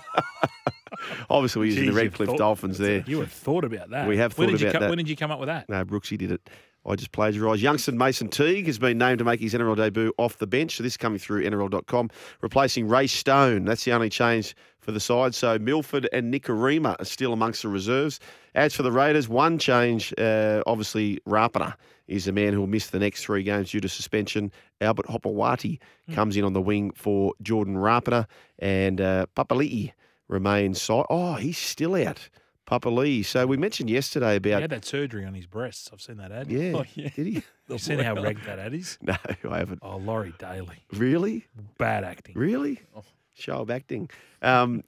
[1.30, 3.04] obviously we're using Jeez, the Redcliffe thought- Dolphins there.
[3.08, 4.08] You have thought about that.
[4.08, 4.90] We have when thought did you about co- that.
[4.90, 5.70] When did you come up with that?
[5.70, 6.50] No, Brooksy did it.
[6.88, 7.64] I just plagiarised.
[7.64, 10.78] Youngster Mason Teague has been named to make his NRL debut off the bench.
[10.78, 12.12] So this is coming through NRL.com,
[12.42, 13.66] replacing Ray Stone.
[13.66, 15.34] That's the only change for the side.
[15.34, 18.20] So Milford and Nikorima are still amongst the reserves.
[18.54, 21.74] As for the Raiders, one change, uh, obviously, Rapana
[22.08, 24.52] is the man who will miss the next three games due to suspension.
[24.82, 25.80] Albert Hopoate
[26.13, 28.28] comes in on the wing for Jordan Rapana.
[28.60, 29.91] And uh, Papali'i
[30.28, 31.06] remains side.
[31.10, 32.30] Oh, he's still out.
[32.70, 33.24] Papali'i.
[33.24, 35.89] So we mentioned yesterday about He had that surgery on his breasts.
[35.94, 36.50] I've seen that ad.
[36.52, 37.10] yeah, Oh, yeah.
[37.15, 37.44] did he?
[37.68, 38.98] You've seen how ragged that ad is?
[39.04, 39.15] No,
[39.50, 39.80] I haven't.
[39.82, 40.84] Oh, Laurie Daley.
[40.94, 41.46] Really?
[41.78, 42.36] Bad acting.
[42.38, 42.82] Really?
[42.96, 43.04] Oh.
[43.34, 44.10] Show of acting.
[44.41, 44.84] Um,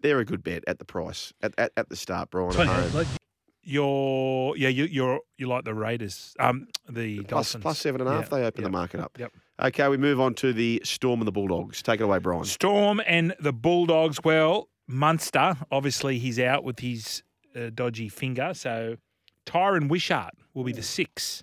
[0.00, 2.52] they're a good bet at the price at, at, at the start, Brian.
[2.66, 3.06] home.
[3.68, 6.34] You're yeah, you you're you like the Raiders.
[6.38, 7.62] Um the Plus, Dolphins.
[7.62, 8.30] plus seven and a half.
[8.30, 9.18] Yeah, They open yep, the market up.
[9.18, 9.32] Yep.
[9.60, 11.82] Okay, we move on to the Storm and the Bulldogs.
[11.82, 12.44] Take it away, Brian.
[12.44, 14.18] Storm and the Bulldogs.
[14.22, 17.22] Well, Munster, obviously he's out with his
[17.56, 18.52] uh, dodgy finger.
[18.54, 18.98] So
[19.46, 21.42] Tyran Wishart will be the six.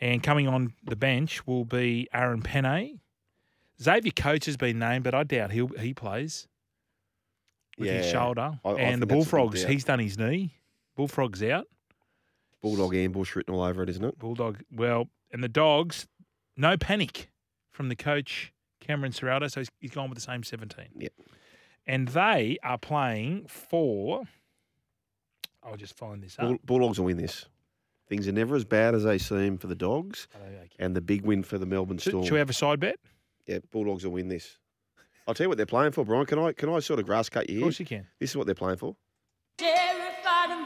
[0.00, 3.00] And coming on the bench will be Aaron Pene.
[3.82, 6.48] Xavier Coates has been named, but I doubt he he plays
[7.76, 8.60] with his shoulder.
[8.64, 9.70] I- I and the that's a big Bullfrogs, doubt.
[9.72, 10.54] he's done his knee.
[10.98, 11.68] Bullfrogs out.
[12.60, 14.18] Bulldog ambush written all over it, isn't it?
[14.18, 14.58] Bulldog.
[14.72, 16.08] Well, and the dogs,
[16.56, 17.30] no panic
[17.70, 19.48] from the coach Cameron Ciraldo.
[19.48, 20.88] So he's, he's gone with the same seventeen.
[20.96, 21.12] Yep.
[21.86, 24.24] And they are playing for.
[25.62, 26.60] I'll just find this up.
[26.64, 27.46] Bulldogs will win this.
[28.08, 30.68] Things are never as bad as they seem for the Dogs, Okay.
[30.80, 32.24] and the big win for the Melbourne Storm.
[32.24, 32.96] should we have a side bet?
[33.46, 34.58] yeah, Bulldogs will win this.
[35.28, 36.26] I'll tell you what they're playing for, Brian.
[36.26, 38.06] Can I can I sort of grass cut you Of course you can.
[38.18, 38.96] This is what they're playing for.
[39.58, 39.87] Terrified,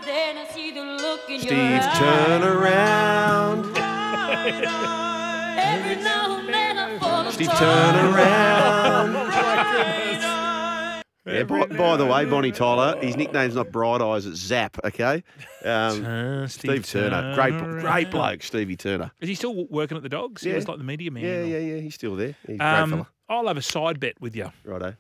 [0.02, 1.98] Steve, eyes.
[1.98, 3.64] turn around.
[5.58, 7.60] Every now and then I fall Steve, apart.
[7.60, 9.12] turn around.
[11.24, 15.22] Yeah, by, by the way, Bonnie Tyler, his nickname's not Bright Eyes, it's Zap, okay?
[15.64, 17.34] Um, Steve Turner.
[17.36, 19.12] Great turn great bloke, Stevie Turner.
[19.20, 20.42] Is he still working at the dogs?
[20.42, 20.56] He Yeah.
[20.56, 21.22] was like the media man.
[21.24, 22.34] Yeah, yeah, yeah, he's still there.
[22.46, 23.08] He's a great Um, fella.
[23.28, 24.50] I'll have a side bet with you.
[24.64, 24.96] Righto.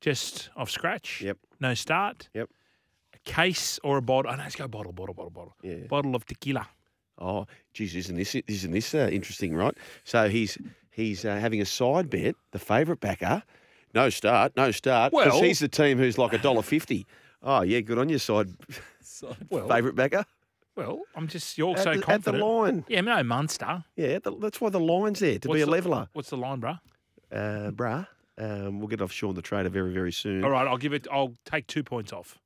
[0.00, 1.20] Just off scratch.
[1.20, 1.36] Yep.
[1.58, 2.28] No start.
[2.32, 2.48] Yep.
[3.28, 4.32] Case or a bottle.
[4.32, 5.54] Oh, no, let's go bottle, bottle, bottle, bottle.
[5.62, 5.86] Yeah.
[5.88, 6.66] Bottle of tequila.
[7.20, 9.74] Oh, geez, isn't this isn't this uh, interesting, right?
[10.04, 10.56] So he's
[10.90, 13.42] he's uh, having a side bet, the favourite backer.
[13.94, 15.12] No start, no start.
[15.12, 17.06] Because Well- he's the team who's like a dollar fifty.
[17.42, 18.48] Oh yeah, good on your side,
[19.50, 20.24] Well, favourite backer.
[20.76, 22.84] well, I'm just you're At so the, at the line.
[22.88, 23.84] Yeah, no Munster.
[23.96, 26.08] Yeah, the, that's why the line's there to What's be a the- leveller.
[26.12, 26.78] What's the line, bruh?
[27.32, 28.06] Uh, bruh,
[28.38, 30.44] um, we'll get off Sean the trader very very soon.
[30.44, 31.06] All right, I'll give it.
[31.12, 32.38] I'll take two points off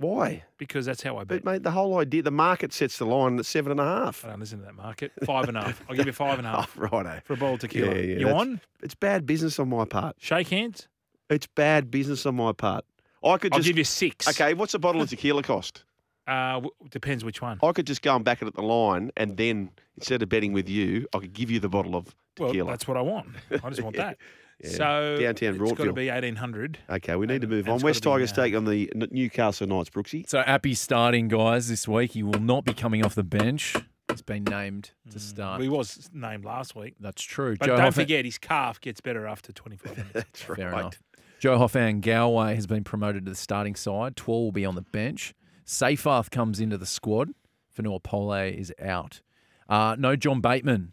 [0.00, 0.44] Why?
[0.58, 1.44] because that's how I bet.
[1.44, 4.24] But mate, the whole idea, the market sets the line at seven and a half.
[4.24, 5.12] I don't listen to that market.
[5.24, 5.82] Five and a half.
[5.88, 6.76] I'll give you five and a half.
[6.78, 7.20] Oh, righto.
[7.24, 7.94] for a bowl of tequila.
[7.94, 8.60] Yeah, yeah, you on?
[8.82, 10.16] It's bad business on my part.
[10.18, 10.88] Shake hands.
[11.28, 12.84] It's bad business on my part.
[13.22, 14.26] I could just I'll give you six.
[14.28, 14.54] okay.
[14.54, 15.84] What's a bottle of tequila cost?
[16.26, 17.58] Uh, w- depends which one.
[17.62, 20.52] I could just go and back it at the line, and then instead of betting
[20.52, 22.64] with you, I could give you the bottle of tequila.
[22.64, 23.28] Well, that's what I want.
[23.50, 24.16] I just want that.
[24.62, 24.70] Yeah.
[24.70, 26.78] So Downtown it's got to be eighteen hundred.
[26.88, 27.80] okay, we need to move and on.
[27.80, 28.42] West Tigers now.
[28.44, 30.28] take on the N- Newcastle Knights, Brooksy.
[30.28, 32.12] So Appy's starting, guys, this week.
[32.12, 33.74] He will not be coming off the bench.
[34.10, 35.62] He's been named to start.
[35.62, 37.56] He was named last week, That's true.
[37.56, 40.12] but Joe don't Hoffman- forget his calf gets better after twenty five minutes.
[40.14, 40.58] That's right.
[40.58, 41.00] Fair enough.
[41.38, 44.14] Joe Ofahengaue has been promoted to the starting side.
[44.16, 45.32] Twal will be on the bench.
[45.64, 47.30] Seyfarth comes into the squad.
[47.70, 49.22] Fanua Pole is out.
[49.68, 50.92] Uh, no John Bateman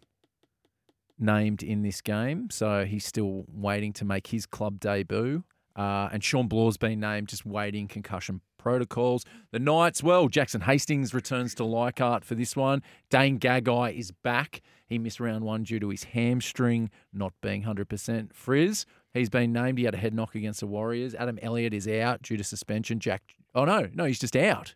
[1.20, 5.44] named in this game, so he's still waiting to make his club debut.
[5.76, 9.24] Uh, and Sean Blaw's been named, just waiting concussion protocols.
[9.52, 12.82] The Knights, well, Jackson Hastings returns to Leichhardt for this one.
[13.10, 14.62] Dane Gagai is back.
[14.88, 18.34] He missed round one due to his hamstring not being 100%.
[18.34, 19.78] Frizz, he's been named.
[19.78, 21.14] He had a head knock against the Warriors.
[21.14, 23.00] Adam Elliott is out due to suspension.
[23.00, 24.74] Jack, oh no, no, he's just out.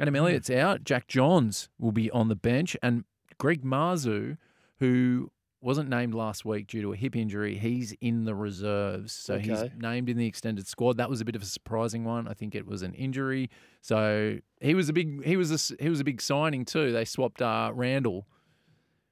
[0.00, 0.84] Adam Elliott's out.
[0.84, 2.76] Jack Johns will be on the bench.
[2.82, 3.04] And
[3.36, 4.36] Greg Marzhew,
[4.78, 9.12] who wasn't named last week due to a hip injury, he's in the reserves.
[9.12, 10.96] So he's named in the extended squad.
[10.98, 12.28] That was a bit of a surprising one.
[12.28, 13.50] I think it was an injury.
[13.80, 16.92] So he was a big he was a, he was a big signing too.
[16.92, 18.26] They swapped uh, Randall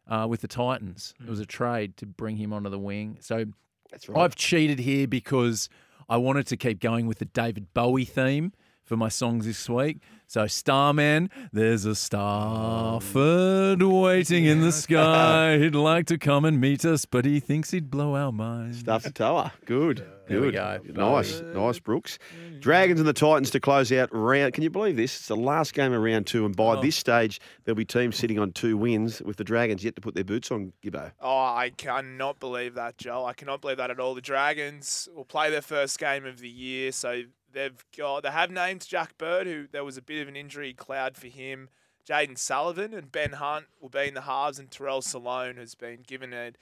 [0.08, 1.14] uh, with the Titans.
[1.20, 3.18] It was a trade to bring him onto the wing.
[3.20, 3.46] So
[3.90, 4.22] That's right.
[4.22, 5.68] I've cheated here because
[6.08, 8.52] I wanted to keep going with the David Bowie theme
[8.86, 9.98] for my songs this week.
[10.28, 15.58] So, Starman, there's a starford waiting in the sky.
[15.58, 18.80] He'd like to come and meet us, but he thinks he'd blow our minds.
[18.80, 19.52] Stuff the tower.
[19.66, 20.04] Good.
[20.28, 20.54] There we Good.
[20.94, 21.12] go.
[21.12, 21.40] Nice.
[21.40, 22.18] Nice, Brooks.
[22.58, 24.52] Dragons and the Titans to close out round.
[24.54, 25.16] Can you believe this?
[25.16, 26.82] It's the last game of round two, and by Oh.
[26.82, 30.14] this stage, there'll be teams sitting on two wins with the Dragons yet to put
[30.16, 31.12] their boots on, Gibbo.
[31.20, 33.26] Oh, I cannot believe that, Joel.
[33.26, 34.14] I cannot believe that at all.
[34.16, 37.22] The Dragons will play their first game of the year, so
[37.56, 40.72] they've got they have named Jack Bird, who there was a bit of an injury
[40.74, 41.68] cloud for him.
[42.08, 46.02] Jayden Sullivan and Ben Hunt will be in the halves, and Tyrell Sloan has been
[46.06, 46.52] given a,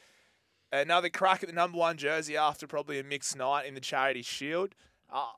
[0.73, 4.23] another crack at the number one jersey after probably a mixed night in the Charity
[4.23, 4.75] Shield.
[5.13, 5.33] Uh,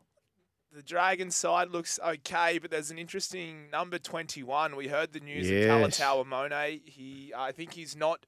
[0.73, 4.77] the Dragons side looks okay, but there's an interesting number 21.
[4.77, 5.65] We heard the news Yes.
[5.65, 6.83] of Talatau Amone.
[6.85, 8.27] He, I think he's not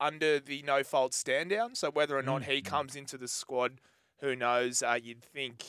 [0.00, 1.74] under the no fault stand down.
[1.74, 3.80] So whether or not he comes into the squad,
[4.20, 4.82] who knows?
[4.82, 5.64] Uh, you'd think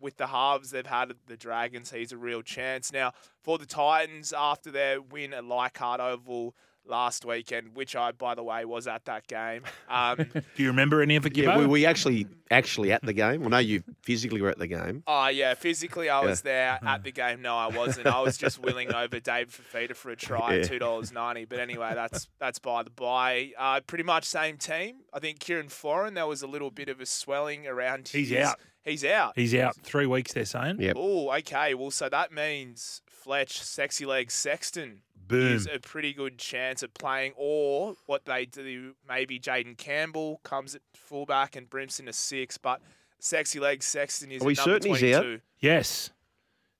[0.00, 2.92] with the halves they've had the Dragons, he's a real chance.
[2.92, 6.54] Now for the Titans, after their win at Leichhardt Oval
[6.88, 9.62] last weekend, which I, by the way, was at that game.
[9.88, 11.58] Um, Do you remember any of it, Yeah, Gibbo?
[11.60, 13.40] were we actually actually at the game?
[13.40, 15.04] Well, no, you physically were at the game.
[15.06, 16.26] Oh yeah, physically I Yeah.
[16.28, 17.40] was there at the game.
[17.40, 18.06] No, I wasn't.
[18.08, 20.62] I was just willing over David Fifita for a try, Yeah.
[20.64, 21.44] two dollars ninety.
[21.44, 23.52] But anyway, that's that's by the by.
[23.56, 24.96] Uh, pretty much same team.
[25.12, 26.14] I think Kieran Foran.
[26.14, 28.08] There was a little bit of a swelling around.
[28.08, 28.58] He's his- out.
[28.84, 29.32] He's out.
[29.34, 30.32] He's out three weeks.
[30.32, 30.80] They're saying.
[30.80, 30.94] Yep.
[30.98, 31.74] Oh, okay.
[31.74, 35.52] Well, so that means Fletch, sexy leg Sexton Boom.
[35.54, 37.32] is a pretty good chance at playing.
[37.36, 42.80] Or what they do, maybe Jayden Campbell comes at fullback and Brimson to six, but
[43.18, 45.40] sexy leg Sexton is Are we at number certain he's out?
[45.60, 46.10] Yes.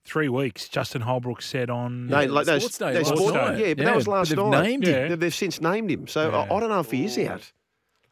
[0.04, 0.68] Three weeks.
[0.68, 2.06] Justin Holbrook said on.
[2.06, 3.58] No, like no, Sports Day no, last sport- night.
[3.58, 4.62] Yeah, but that was last they've night.
[4.62, 4.92] named Yeah.
[4.94, 5.08] him.
[5.08, 6.54] They've, they've since named him, so I, Yeah.
[6.54, 7.28] I don't know if he is Ooh.
[7.28, 7.52] out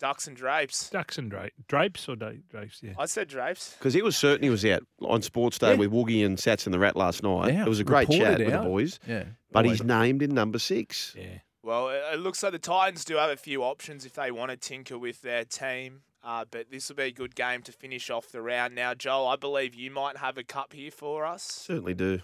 [0.04, 0.90] Ducks and Drapes.
[0.90, 2.82] Ducks and Dra- Drapes or Da- Drapes?
[2.82, 2.92] Yeah.
[2.98, 3.74] I said Drapes.
[3.78, 5.76] because he was certain he was out on Sports Day Yeah.
[5.78, 7.54] with Woogie and Sats and the Rat last night.
[7.54, 8.64] Yeah, it was a great chat reported with the out.
[8.66, 9.24] boys, Yeah.
[9.50, 9.78] but Always.
[9.80, 11.14] he's named in number six.
[11.18, 11.38] Yeah.
[11.62, 14.50] Well, it, it looks like the Titans do have a few options if they want
[14.50, 16.02] to tinker with their team.
[16.22, 18.74] Uh, but this will be a good game to finish off the round.
[18.74, 21.42] Now, Joel, I believe you might have a cup here for us.
[21.42, 22.20] Certainly do.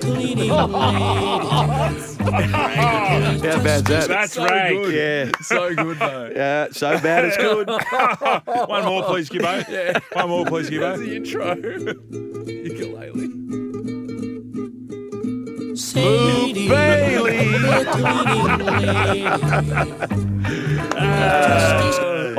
[0.00, 0.48] Bailey.
[0.48, 0.66] How
[3.62, 4.08] bad's that?
[4.08, 4.90] That's right.
[4.92, 5.30] Yeah.
[5.42, 6.32] so good though.
[6.36, 7.68] Yeah, so bad it's good.
[8.68, 9.64] One more, please, Gibbo.
[9.68, 9.98] Yeah.
[10.12, 11.04] One more, please, That's Gibbo.
[11.04, 11.54] the intro.
[12.46, 13.26] Ukulele.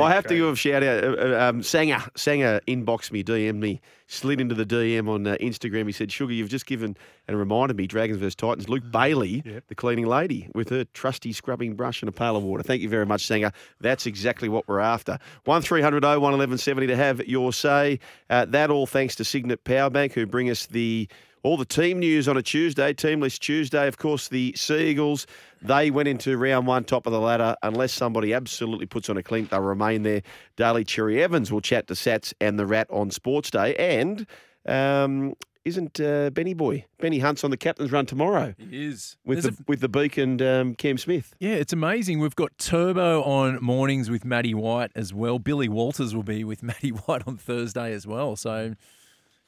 [0.00, 1.04] I have to give a shout out.
[1.04, 5.36] uh, uh, Um, Sanger, Sanger inboxed me, DM'd me, slid into the DM on uh,
[5.40, 5.86] Instagram.
[5.86, 9.64] He said, Sugar, you've just given and reminded me, Dragons vs Titans, Luke Bailey, Yep.
[9.68, 12.62] the cleaning lady, with her trusty scrubbing brush and a pail of water.
[12.62, 13.52] Thank you very much, Sanger.
[13.80, 15.18] That's exactly what we're after.
[15.44, 18.00] 1300 01 1170 to have your say.
[18.30, 21.08] Uh, that all thanks to Cygnett Powerbank, who bring us the
[21.42, 23.86] all the team news on a Tuesday, Team List Tuesday.
[23.86, 25.26] Of course, the Seagulls,
[25.62, 27.54] they went into round one, top of the ladder.
[27.62, 30.22] Unless somebody absolutely puts on a clink, they'll remain there.
[30.56, 33.74] Daly Cherry Evans will chat to Sats and the Rat on Sports Day.
[33.76, 34.26] And
[34.66, 39.16] um, isn't uh, Benny Boy, Benny Hunt's on the captain's run tomorrow He is.
[39.24, 41.34] with There's the, a- with the Beak and um, Cam Smith.
[41.40, 42.20] yeah, it's amazing.
[42.20, 45.38] We've got Turbo on mornings with Matty White as well.
[45.38, 48.34] Billy Walters will be with Matty White on Thursday as well.
[48.36, 48.74] So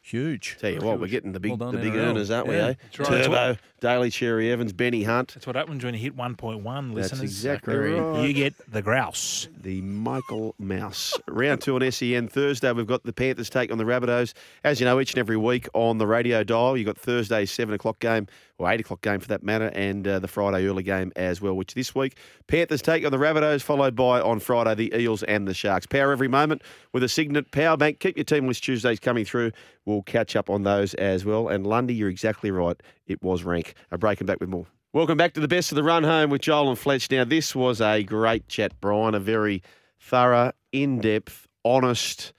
[0.02, 0.56] Huge.
[0.58, 2.08] Tell you what, we're getting the big, Well done, the big NRL.
[2.10, 2.56] earners, aren't we?
[2.56, 2.74] Eh?
[2.96, 3.24] that's right.
[3.24, 5.34] Turbo, Daly Cherry Evans, Benny Hunt.
[5.34, 8.26] That's what happens when you hit 1.1, That's exactly right.
[8.26, 9.48] You get the grouse.
[9.62, 11.18] the Michael Mouse.
[11.28, 12.72] Round two on SEN Thursday.
[12.72, 14.32] We've got the Panthers take on the Rabbitohs.
[14.64, 17.74] As you know, each and every week on the radio dial, you've got Thursday's seven
[17.74, 18.26] o'clock game
[18.60, 21.54] or eight o'clock game for that matter, and uh, the Friday early game as well.
[21.54, 25.48] Which this week Panthers take on the Rabbitohs, followed by on Friday the Eels and
[25.48, 25.86] the Sharks.
[25.86, 28.00] Power every moment with a Cygnett Power Bank.
[28.00, 29.52] Keep your team list Tuesdays coming through.
[29.86, 31.48] We'll catch up on those as well.
[31.48, 32.80] And Lundy, you're exactly right.
[33.06, 33.74] It was rank.
[33.90, 34.66] A break and back with more.
[34.92, 37.10] Welcome back to the best of the run home with Joel and Fletch.
[37.10, 39.14] Now, this was a great chat, Brian.
[39.14, 39.62] A very
[40.00, 42.32] thorough, in depth, honest,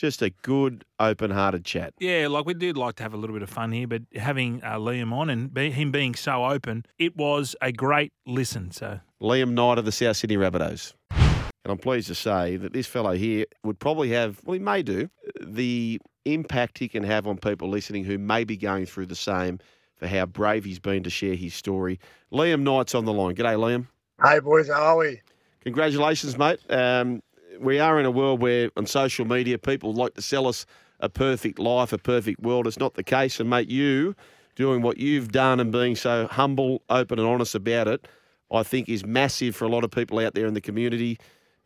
[0.00, 1.92] just a good, open hearted chat.
[1.98, 4.62] Yeah, like we did like to have a little bit of fun here, but having
[4.64, 8.70] uh, Liam on and be, him being so open, it was a great listen.
[8.70, 10.94] So Liam Knight of the South Sydney Rabbitohs.
[11.10, 14.82] And I'm pleased to say that this fellow here would probably have, well, he may
[14.82, 19.14] do, the impact he can have on people listening who may be going through the
[19.14, 19.58] same
[19.96, 22.00] for how brave he's been to share his story.
[22.32, 23.34] Liam Knight's on the line.
[23.34, 23.86] G'day, Liam.
[24.24, 25.20] Hey boys, how are we?
[25.62, 26.58] Congratulations, mate.
[26.70, 27.22] Um,
[27.58, 30.66] we are in a world where on social media people like to sell us
[31.00, 32.66] a perfect life, a perfect world.
[32.66, 33.40] It's not the case.
[33.40, 34.14] And, mate, you
[34.54, 38.06] doing what you've done and being so humble, open, and honest about it,
[38.52, 41.18] I think is massive for a lot of people out there in the community.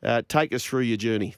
[0.02, 1.34] Uh, take us through your journey.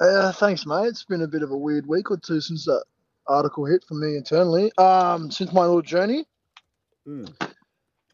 [0.00, 0.86] Uh, thanks, mate.
[0.86, 2.84] It's been a bit of a weird week or two since that
[3.26, 4.72] article hit from me internally.
[4.78, 6.24] Um, since my little journey,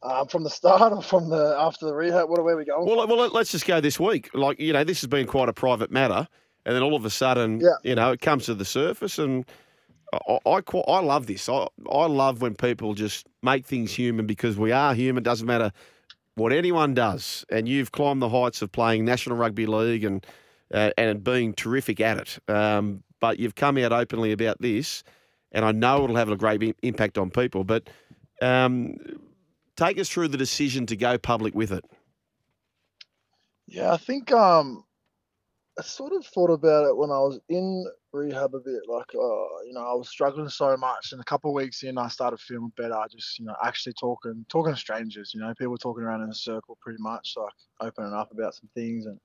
[0.05, 2.29] um, from the start or from the after the rehab.
[2.29, 2.87] What where are we going?
[2.87, 4.31] Well, well, let's just go this week.
[4.35, 6.29] Like, you know, this has been quite a private matter.
[6.67, 7.75] And then all of a sudden, Yeah.
[7.83, 9.19] you know, it comes to the surface.
[9.19, 9.45] And
[10.29, 11.49] I, I, I love this.
[11.49, 15.23] I, I love when people just make things human because we are human.
[15.23, 15.73] Doesn't matter
[16.37, 17.45] what anyone does.
[17.51, 20.25] And you've climbed the heights of playing National Rugby League and,
[20.73, 22.38] uh, and being terrific at it.
[22.49, 25.05] Um, but you've come out openly about this.
[25.53, 27.62] And I know it'll have a great impact on people.
[27.62, 27.88] But
[28.43, 28.97] um,
[29.77, 31.85] take us through the decision to go public with it.
[33.67, 34.85] Yeah, I think um,
[35.79, 38.83] I sort of thought about it when I was in rehab a bit.
[38.87, 41.99] Like, uh, you know, I was struggling so much, and a couple of weeks in,
[41.99, 42.97] I started feeling better.
[43.11, 45.33] Just, you know, actually talking, talking to strangers.
[45.35, 47.53] You know, people talking around in a circle, pretty much, like
[47.89, 49.19] opening up about some things and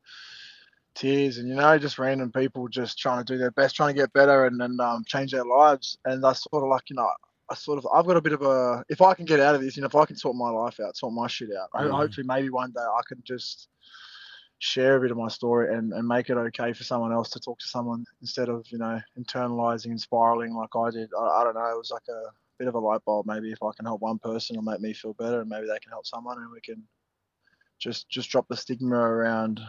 [0.96, 4.02] tears, and you know, just random people just trying to do their best, trying to
[4.02, 5.98] get better and and um, change their lives.
[6.06, 7.10] And I sort of like, you know.
[7.52, 9.62] I sort of, I've got a bit of a, if I can get out of
[9.62, 11.92] this, you know, if I can sort my life out, sort my shit out, Mm.
[11.92, 13.70] hopefully maybe one day I can just
[14.60, 17.40] share a bit of my story and, and make it okay for someone else to
[17.40, 21.10] talk to someone instead of you know internalizing and spiraling like I did.
[21.18, 21.66] I, I don't know.
[21.72, 22.24] It was like a
[22.58, 23.26] bit of a light bulb.
[23.26, 25.80] Maybe if I can help one person, it'll make me feel better, and maybe they
[25.80, 26.84] can help someone, and we can
[27.80, 29.62] just just drop the stigma around.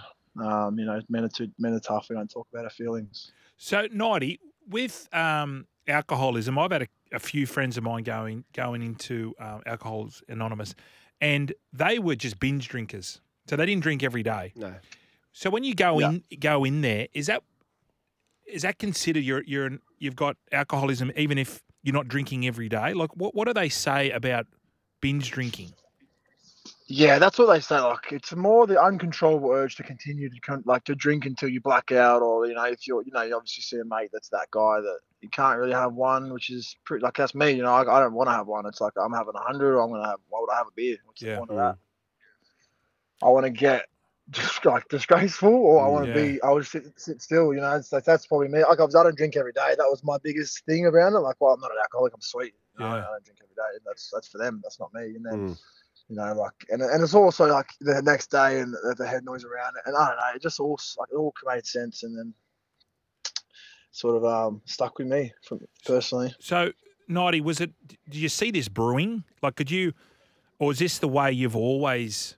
[0.42, 2.08] Um, you know, men are too men are tough.
[2.10, 3.32] We don't talk about our feelings.
[3.56, 8.82] So, Nighty, with um, alcoholism, I've had a, a few friends of mine going going
[8.82, 10.74] into um, Alcoholics Anonymous,
[11.20, 13.20] and they were just binge drinkers.
[13.48, 14.52] So they didn't drink every day.
[14.56, 14.74] No.
[15.32, 16.10] So when you go Yeah.
[16.10, 17.42] in go in there, is that
[18.46, 22.68] is that considered you're you're an- you've got alcoholism even if you're not drinking every
[22.68, 22.92] day?
[22.94, 24.46] Like what what do they say about
[25.00, 25.72] binge drinking?
[26.92, 27.78] Yeah, that's what they say.
[27.78, 31.60] Like it's more the uncontrollable urge to continue to con- like to drink until you
[31.60, 34.28] black out, or you know, if you're, you know, you obviously see a mate that's
[34.30, 37.52] that guy that you can't really have one, which is pretty like that's me.
[37.52, 38.66] You know, I, I don't want to have one.
[38.66, 40.18] It's like I'm having a hundred, or I'm gonna have.
[40.30, 40.96] Why would I have a beer?
[41.04, 41.34] What's Yeah.
[41.34, 41.76] the point of that?
[43.22, 43.86] I want to get
[44.30, 46.26] just like disgraceful, or I want to Yeah.
[46.32, 46.42] be.
[46.42, 47.54] I would sit, sit still.
[47.54, 48.64] You know, it's like that's probably me.
[48.64, 49.74] Like I was, I don't drink every day.
[49.78, 51.20] That was my biggest thing around it.
[51.20, 52.14] Like, well, I'm not an alcoholic.
[52.14, 52.54] I'm sweet.
[52.78, 53.06] You know, Yeah.
[53.06, 53.78] I don't drink every day.
[53.86, 54.58] That's that's for them.
[54.64, 55.14] That's not me.
[55.14, 55.58] And then Mm.
[56.10, 59.24] You know, like, and, and it's also like the next day and the, the head
[59.24, 62.02] noise around it, and I don't know, it just all like it all made sense,
[62.02, 62.34] and then
[63.92, 66.34] sort of um stuck with me from personally.
[66.40, 66.72] So,
[67.06, 67.70] Nighty, was it?
[67.86, 69.22] Did you see this brewing?
[69.40, 69.92] Like, could you,
[70.58, 72.36] or is this the way you've always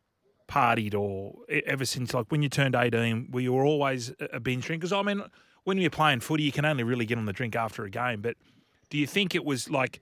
[0.48, 4.66] partied, or ever since like when you turned eighteen, were you always a a binge
[4.66, 4.86] drinker?
[4.86, 5.22] Because I mean,
[5.64, 8.20] when you're playing footy, you can only really get on the drink after a game.
[8.20, 8.36] But
[8.90, 10.00] do you think it was like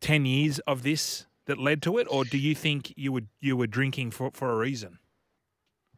[0.00, 3.56] ten years of this that led to it, or do you think you would you
[3.56, 4.98] were drinking for for a reason?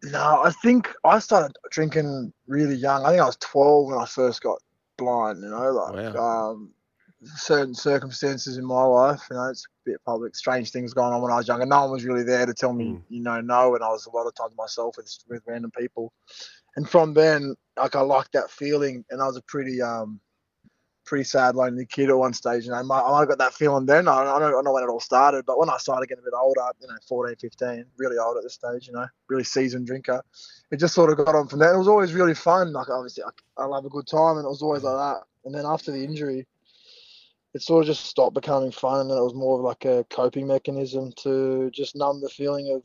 [0.05, 3.05] No, I think I started drinking really young.
[3.05, 4.59] I think I was 12 when I first got
[4.97, 5.43] blind.
[5.43, 6.71] You know, like um,
[7.25, 9.23] certain circumstances in my life.
[9.31, 10.37] You know, it's a bit public.
[10.37, 11.67] Strange things going on when I was younger.
[11.67, 13.75] No one was really there to tell me, you know, no.
[13.75, 16.13] And I was a lot of times myself with with random people.
[16.77, 20.21] And from then, like I liked that feeling, and I was a pretty um
[21.09, 22.65] pretty sad, lonely kid at one stage.
[22.65, 24.07] You know, my, I got that feeling then.
[24.07, 26.23] I, I, don't, I don't know when it all started, but when I started getting
[26.23, 29.45] a bit older, you know, 14, 15, really old at this stage, you know, really
[29.45, 30.23] seasoned drinker,
[30.71, 31.73] it just sort of got on from there.
[31.73, 32.73] It was always really fun.
[32.73, 35.23] Like, obviously, I, I love a good time, and it was always like that.
[35.47, 36.47] and then after the injury,
[37.55, 40.05] it sort of just stopped becoming fun, and then it was more of like a
[40.11, 42.85] coping mechanism to just numb the feeling of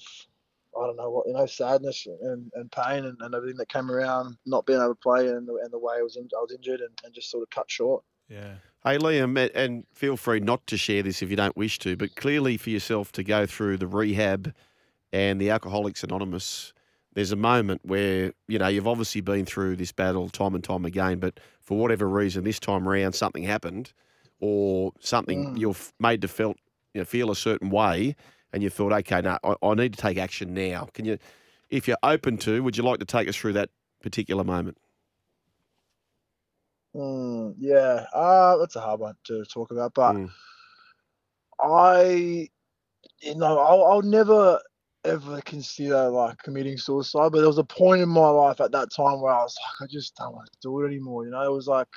[0.81, 3.91] I don't know what you know, sadness and, and pain and, and everything that came
[3.91, 6.41] around not being able to play and the, and the way I was in, I
[6.41, 8.03] was injured and, and just sort of cut short.
[8.29, 8.55] Yeah.
[8.83, 12.15] Hey, Liam, and feel free not to share this if you don't wish to, but
[12.15, 14.53] clearly for yourself to go through the rehab
[15.13, 16.73] and the Alcoholics Anonymous,
[17.13, 20.83] there's a moment where, you know, you've obviously been through this battle time and time
[20.83, 23.93] again, but for whatever reason, this time around something happened
[24.39, 25.59] or something Mm.
[25.59, 26.57] you're made to felt,
[26.93, 28.15] you know, feel a certain way
[28.51, 30.89] and you thought, okay, no, I, I need to take action now.
[30.93, 31.17] Can you,
[31.69, 33.69] if you're open to, would you like to take us through that
[34.01, 34.77] particular moment?
[36.95, 40.29] Mm, yeah, uh, that's a hard one to talk about, but Mm.
[41.61, 42.49] I,
[43.21, 44.59] you know, I'll, I'll never
[45.05, 47.31] ever consider like committing suicide.
[47.31, 49.89] But there was a point in my life at that time where I was like,
[49.89, 51.25] I just don't want to do it anymore.
[51.25, 51.87] You know, it was like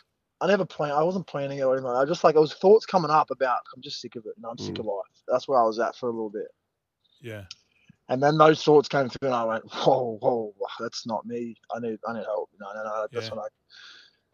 [0.41, 0.93] I never plan.
[0.93, 1.91] I wasn't planning it or anything.
[1.91, 4.35] I just like it was thoughts coming up about I'm just sick of it.
[4.37, 4.81] You know, I'm sick Mm.
[4.81, 5.23] of life.
[5.29, 6.49] That's where I was at for a little bit.
[7.21, 7.45] Yeah.
[8.09, 11.57] And then those thoughts came through, and I went, "Whoa, whoa, that's not me.
[11.75, 13.07] I need, I need help." No, no, no.
[13.13, 13.37] That's Yeah.
[13.37, 13.49] when I,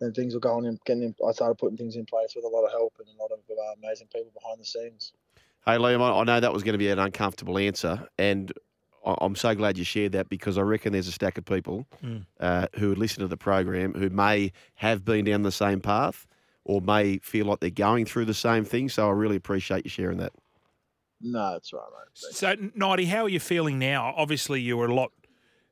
[0.02, 1.14] then things were going and getting.
[1.26, 3.38] I started putting things in place with a lot of help and a lot of
[3.50, 5.12] uh, amazing people behind the scenes.
[5.64, 8.52] Hey, Liam, I I know that was going to be an uncomfortable answer, and
[9.06, 11.86] I- I'm so glad you shared that because I reckon there's a stack of people
[12.02, 12.26] Mm.
[12.40, 16.26] uh, who would listen to the program who may have been down the same path
[16.64, 18.88] or may feel like they're going through the same thing.
[18.88, 20.32] So I really appreciate you sharing that.
[21.20, 22.34] No, that's right, mate.
[22.34, 24.12] So, Nighty, how are you feeling now?
[24.16, 25.12] Obviously, you were a lot,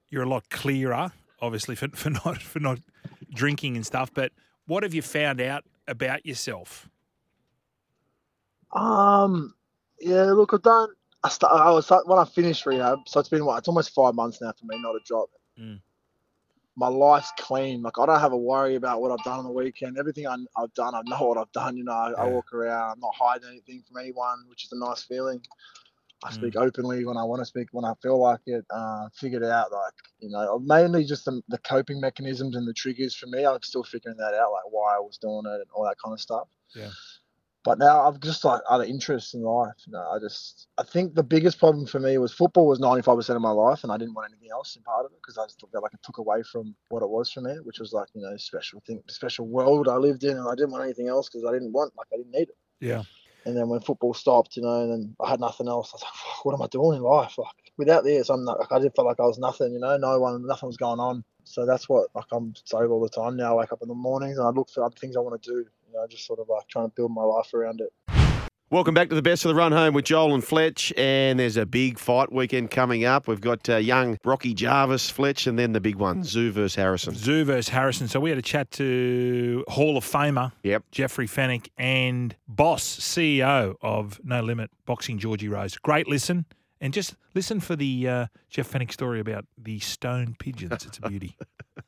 [0.09, 2.81] you're a lot clearer, obviously for, for not for not
[3.33, 4.11] drinking and stuff.
[4.13, 4.33] But
[4.67, 6.89] what have you found out about yourself?
[8.73, 9.55] Um,
[10.01, 10.25] yeah.
[10.33, 10.91] Look, I've done.
[11.23, 13.59] I start, I was when I finished rehab, so it's been what?
[13.59, 15.29] It's almost five months now for me, not a drop.
[15.61, 15.81] Mm.
[16.77, 17.83] My life's clean.
[17.83, 19.99] Like I don't have a worry about what I've done on the weekend.
[19.99, 21.77] Everything I, I've done, I know what I've done.
[21.77, 22.93] You know, I, I walk around.
[22.93, 25.43] I'm not hiding anything from anyone, which is a nice feeling.
[26.23, 28.65] I speak openly when I want to speak, when I feel like it.
[28.71, 33.15] Uh, figured out, like you know, mainly just the, the coping mechanisms and the triggers
[33.15, 33.47] for me.
[33.47, 36.13] I'm still figuring that out, like why I was doing it and all that kind
[36.13, 36.49] of stuff.
[36.75, 36.91] Yeah.
[37.63, 39.75] But now I've just like other interests in life.
[39.87, 43.37] You know, I just I think the biggest problem for me was football was 95%
[43.37, 45.45] of my life, and I didn't want anything else in part of it because I
[45.45, 48.09] just felt like it took away from what it was for me, which was like
[48.15, 51.29] you know special thing, special world I lived in, and I didn't want anything else
[51.29, 52.57] because I didn't want like I didn't need it.
[52.81, 53.03] Yeah.
[53.45, 55.93] And then when football stopped, you know, and then I had nothing else.
[55.93, 57.39] I was like, what am I doing in life?
[57.39, 58.59] Like without this, I'm not.
[58.59, 59.73] Like, I did feel like I was nothing.
[59.73, 61.25] You know, no one, nothing was going on.
[61.45, 63.55] So that's what like I'm sober all the time now.
[63.55, 65.51] I wake up in the mornings and I look for other things I want to
[65.51, 65.57] do.
[65.59, 68.20] You know, just sort of like trying to build my life around it.
[68.73, 70.93] Welcome back to the best of the run home with Joel and Fletch.
[70.97, 73.27] And there's a big fight weekend coming up.
[73.27, 77.15] We've got uh, young Rocky Jarvis, Fletch, and then the big one, Tszyu versus Harrison.
[77.15, 78.07] Tszyu versus Harrison.
[78.07, 80.85] So we had a chat to Hall of Famer Yep.
[80.93, 85.77] Jeffrey Fenech and boss CEO of No Limit Boxing Georgie Rose.
[85.77, 86.45] Great listen.
[86.81, 90.87] And just listen for the uh, Jeff Fenech story about the stone pigeons.
[90.87, 91.37] It's a beauty.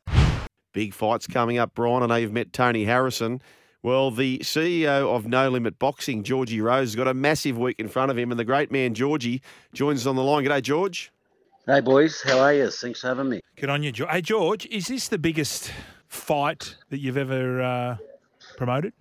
[0.72, 2.02] Big fights coming up, Brian.
[2.02, 3.40] I know you've met Tony Harrison.
[3.84, 7.88] Well, the CEO of No Limit Boxing, Georgie Rose, has got a massive week in
[7.88, 10.44] front of him, and the great man Georgie joins us on the line.
[10.44, 11.10] G'day, George.
[11.66, 12.70] Hey boys, how are you?
[12.70, 13.40] Thanks for having me.
[13.56, 14.10] Good on you, George.
[14.10, 15.72] Hey, George, is this the biggest
[16.08, 17.96] fight that you've ever uh,
[18.56, 18.92] promoted?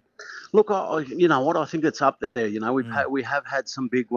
[0.54, 1.58] Look, I, I- you know what?
[1.58, 2.48] I think it's up there.
[2.48, 4.08] You know, we've had we have had some big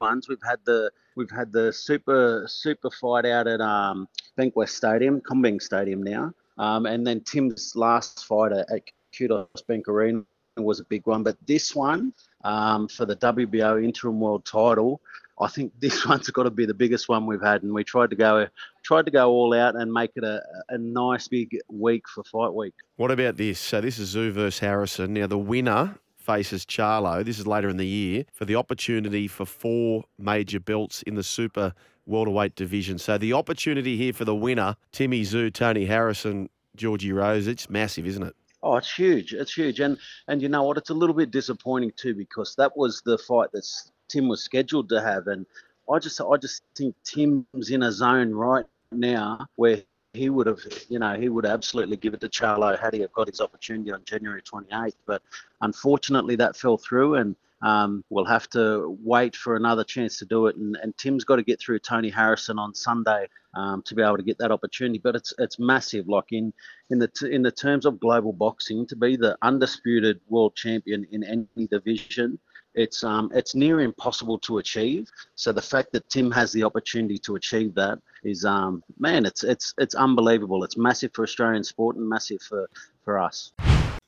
[0.00, 0.26] ones.
[0.28, 4.08] We've had the we've had the super super fight out at um,
[4.38, 8.82] Bankwest Stadium, CommBank Stadium now, um, and then Tim's last fight at, at
[9.14, 10.22] Qudos Bank Arena
[10.56, 11.22] was a big one.
[11.22, 12.12] But this one
[12.44, 15.00] um, for the WBO interim world title.
[15.40, 18.10] I think this one's got to be the biggest one we've had, and we tried
[18.10, 18.46] to go
[18.84, 22.54] tried to go all out and make it a, a nice big week for fight
[22.54, 22.74] week.
[22.96, 23.58] What about this?
[23.58, 25.14] So this is Tszyu versus Harrison.
[25.14, 27.24] Now the winner faces Charlo.
[27.24, 31.22] This is later in the year for the opportunity for four major belts in the
[31.22, 31.74] super
[32.06, 32.98] welterweight division.
[32.98, 38.06] So the opportunity here for the winner, Timmy Tszyu, Tony Harrison, Georgie Rose, it's massive,
[38.06, 38.34] isn't it?
[38.64, 39.34] Oh, it's huge.
[39.34, 39.80] It's huge.
[39.80, 40.78] And and you know what?
[40.78, 43.66] It's a little bit disappointing too because that was the fight that
[44.08, 45.26] Tim was scheduled to have.
[45.26, 45.44] And
[45.92, 49.82] I just I just think Tim's in a zone right now where
[50.14, 53.12] he would have, you know, he would absolutely give it to Charlo had he have
[53.12, 54.94] got his opportunity on January 28th.
[55.04, 55.20] But
[55.60, 60.46] unfortunately, that fell through, and um, we'll have to wait for another chance to do
[60.48, 60.56] it.
[60.56, 64.18] And, and Tim's got to get through Tony Harrison on Sunday um, to be able
[64.18, 65.00] to get that opportunity.
[65.02, 66.06] But it's it's massive.
[66.06, 66.52] Like in
[66.90, 71.06] in the t- in the terms of global boxing, to be the undisputed world champion
[71.10, 72.38] in any division.
[72.74, 75.08] It's um it's near impossible to achieve.
[75.36, 79.44] So the fact that Tim has the opportunity to achieve that is um man, it's
[79.44, 80.64] it's it's unbelievable.
[80.64, 82.68] It's massive for Australian sport and massive for
[83.04, 83.52] for us.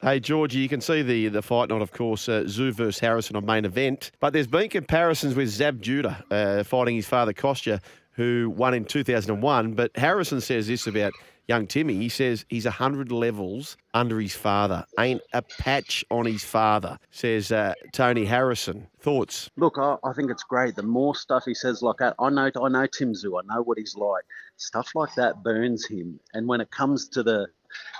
[0.02, 3.34] Hey, Georgie, you can see the the fight night, of course, uh, Tszyu versus Harrison
[3.34, 4.10] on main event.
[4.20, 7.80] But there's been comparisons with Zab Judah uh, fighting his father, Kostya,
[8.12, 9.72] who won in 2001.
[9.72, 11.14] But Harrison says this about
[11.48, 11.94] young Timmy.
[11.94, 14.84] He says he's 100 levels under his father.
[14.98, 18.86] Ain't a patch on his father, says uh, Tony Harrison.
[19.00, 19.50] Thoughts?
[19.56, 20.76] Look, I, I think it's great.
[20.76, 23.40] The more stuff he says like that, I know, I know Tim Tszyu.
[23.40, 24.24] I know what he's like.
[24.58, 26.20] Stuff like that burns him.
[26.34, 27.46] And when it comes to the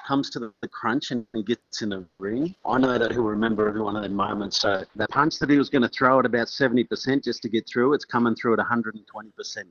[0.07, 3.69] comes to the, the crunch and gets in the ring, I know that he'll remember
[3.69, 4.61] every one of them moments.
[4.61, 7.69] So that punch that he was going to throw at about 70% just to get
[7.69, 8.95] through, it's coming through at 120%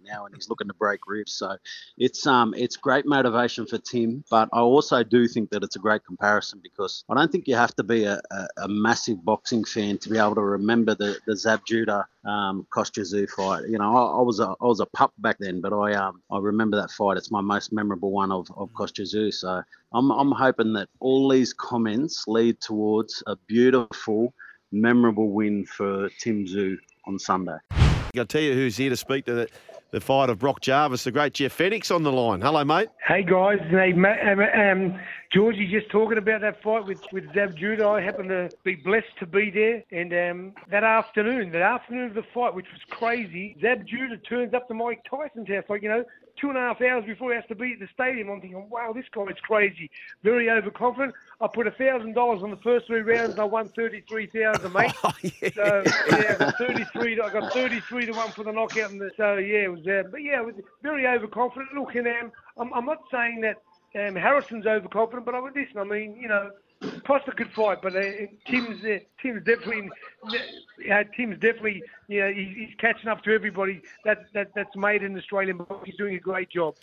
[0.03, 1.33] now, and he's looking to break ribs.
[1.33, 1.57] So
[1.97, 5.79] it's um it's great motivation for Tim, but I also do think that it's a
[5.79, 9.63] great comparison because I don't think you have to be a, a, a massive boxing
[9.63, 13.67] fan to be able to remember the the Zab Judah um, Tszyu fight.
[13.69, 16.21] You know, I, I, was a I was a pup back then, but I um
[16.31, 17.17] I remember that fight.
[17.17, 19.33] It's my most memorable one of of Tszyu.
[19.33, 19.61] So
[19.93, 24.33] I'm I'm hoping that all these comments lead towards a beautiful,
[24.71, 27.57] memorable win for Tim Tszyu on Sunday.
[28.17, 29.49] I'll tell you who's here to speak to the,
[29.91, 32.41] the fight of Brock Jarvis, the great Jeff Fenech on the line.
[32.41, 32.89] Hello, mate.
[33.05, 34.99] Hey guys, hey, ma- um, um,
[35.35, 37.85] Georgie just talking about that fight with, with Zab Judah.
[37.89, 42.13] I happened to be blessed to be there, and um, that afternoon, that afternoon of
[42.13, 45.89] the fight, which was crazy, Zab Judah turns up to Mike Tyson's house, like you
[45.89, 46.05] know,
[46.39, 48.29] two and a half hours before he has to be at the stadium.
[48.29, 49.91] I'm thinking, wow, this guy's crazy,
[50.23, 51.13] very overconfident.
[51.41, 54.71] I put a thousand dollars on the first three rounds, and I won thirty-three thousand,
[54.71, 54.93] mate.
[55.03, 55.49] Oh, yeah.
[55.53, 57.19] So yeah, I got thirty-three.
[57.19, 59.85] I got thirty-three to one for the knockout, and the, so yeah, it was.
[59.85, 61.73] Uh, but yeah, it was very overconfident.
[61.75, 63.57] Look, and um, I'm, I'm not saying that
[63.95, 65.77] um, Harrison's overconfident, but I would listen.
[65.77, 66.51] I mean, you know,
[67.05, 68.01] Kostya could fight, but uh,
[68.47, 69.89] Tim's uh, Tim's definitely
[70.91, 75.03] uh, Tim's definitely you know he's, he's catching up to everybody that, that that's made
[75.03, 75.85] in Australian boxing.
[75.85, 76.75] He's doing a great job.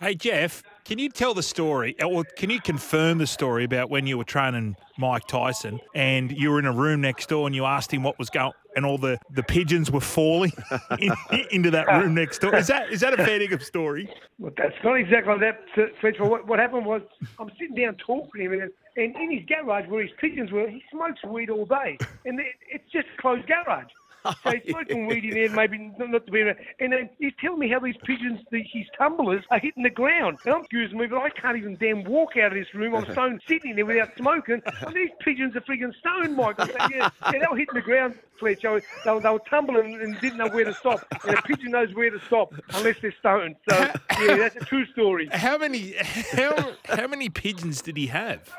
[0.00, 4.06] Hey Jeff, can you tell the story, or can you confirm the story about when
[4.06, 7.64] you were training Mike Tyson and you were in a room next door and you
[7.64, 10.52] asked him what was going, and all the, the pigeons were falling
[10.98, 11.12] in,
[11.50, 12.54] into that room next door?
[12.54, 14.08] Is that is that a fair dinkum story?
[14.38, 15.60] Well, that's not exactly that,
[16.00, 16.16] Fletch.
[16.18, 17.02] What, what happened was
[17.38, 20.68] I'm sitting down talking to him, and, and in his garage where his pigeons were,
[20.68, 23.86] he smokes weed all day, and it, it's just a closed garage.
[24.24, 26.56] So he's smoking weed in there, maybe not to be around.
[26.80, 30.38] And then he's telling me how these pigeons, the, his tumblers, are hitting the ground.
[30.44, 32.94] And I'm excuse me, but I can't even damn walk out of this room.
[32.94, 34.62] I'm stone sitting there without smoking.
[34.80, 36.58] And these pigeons are freaking stone, Mike.
[36.58, 38.62] I yeah, yeah, they were hitting the ground, Fletch.
[38.62, 41.06] They were, they were, they were tumbling and didn't know where to stop.
[41.26, 43.56] And a pigeon knows where to stop unless they're stoned.
[43.68, 43.76] So,
[44.20, 45.28] yeah, that's a true story.
[45.32, 45.94] How many
[46.32, 48.50] how how many pigeons did he have?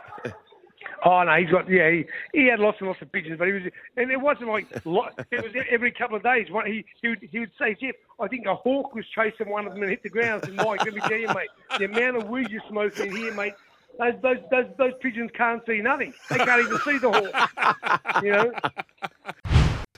[1.08, 1.92] Oh no, he's got yeah.
[1.92, 3.64] He, he had lots and lots of pigeons, but he was
[3.96, 6.50] and it wasn't like lot, it was every couple of days.
[6.50, 9.68] One he he would, he would say, Jeff, I think a hawk was chasing one
[9.68, 10.46] of them and hit the ground.
[10.46, 13.16] And said, Mike, let me tell you, mate, the amount of weed you're smoking in
[13.16, 13.54] here, mate.
[14.00, 16.14] Those, those those those pigeons can't see nothing.
[16.30, 18.24] They can't even see the hawk.
[18.24, 18.52] You know.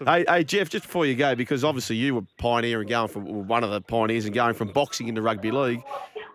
[0.05, 3.47] Hey, hey, Jeff, just before you go, because obviously you were pioneer and going from
[3.47, 5.81] one of the pioneers and going from boxing into rugby league.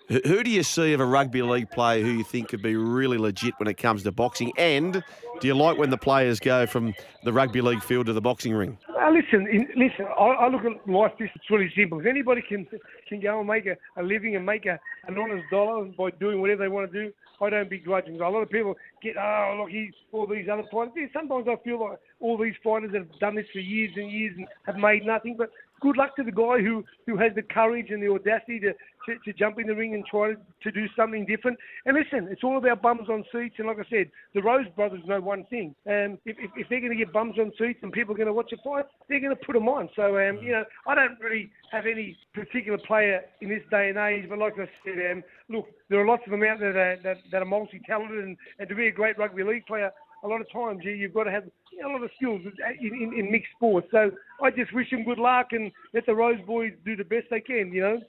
[0.08, 3.18] Who- do you see of a rugby league player who you think could be really
[3.18, 4.52] legit when it comes to boxing?
[4.58, 5.02] And
[5.40, 6.94] do you like when the players go from
[7.24, 8.78] the rugby league field to the boxing ring?
[8.88, 10.06] Uh, listen, in, listen.
[10.18, 11.12] I, I look at life.
[11.18, 12.00] This it's really simple.
[12.00, 12.66] If anybody can
[13.08, 16.40] can go and make a, a living and make a, an honest dollar by doing
[16.40, 18.20] whatever they want to do, I don't begrudge them.
[18.20, 21.10] A lot of people get, oh, look, he's all these other fighters.
[21.12, 24.46] Sometimes I feel like all these fighters have done this for years and years and
[24.66, 25.36] have made nothing.
[25.36, 25.50] But
[25.82, 28.72] good luck to the guy who, who has the courage and the audacity to,
[29.06, 31.58] to, to jump in the ring and try to, to do something different.
[31.84, 33.56] And listen, it's all about bums on seats.
[33.58, 35.74] And like I said, the Rose brothers know one thing.
[35.86, 38.28] Um, if, if, if they're going to get bums on seats and people are going
[38.28, 39.90] to watch a fight, they're going to put them on.
[39.96, 43.98] So, um, you know, I don't really have any particular player in this day and
[43.98, 44.28] age.
[44.28, 47.16] But like I said, um, look, there are lots of them out there that, that,
[47.32, 48.24] that are multi-talented.
[48.24, 49.90] And, and to be a great rugby league player,
[50.22, 51.44] a lot of times you, you've got to have
[51.84, 52.42] a lot of skills
[52.80, 53.88] in, in, in mixed sports.
[53.90, 54.10] So
[54.42, 57.40] I just wish them good luck and let the Rose boys do the best they
[57.40, 58.00] can, you know.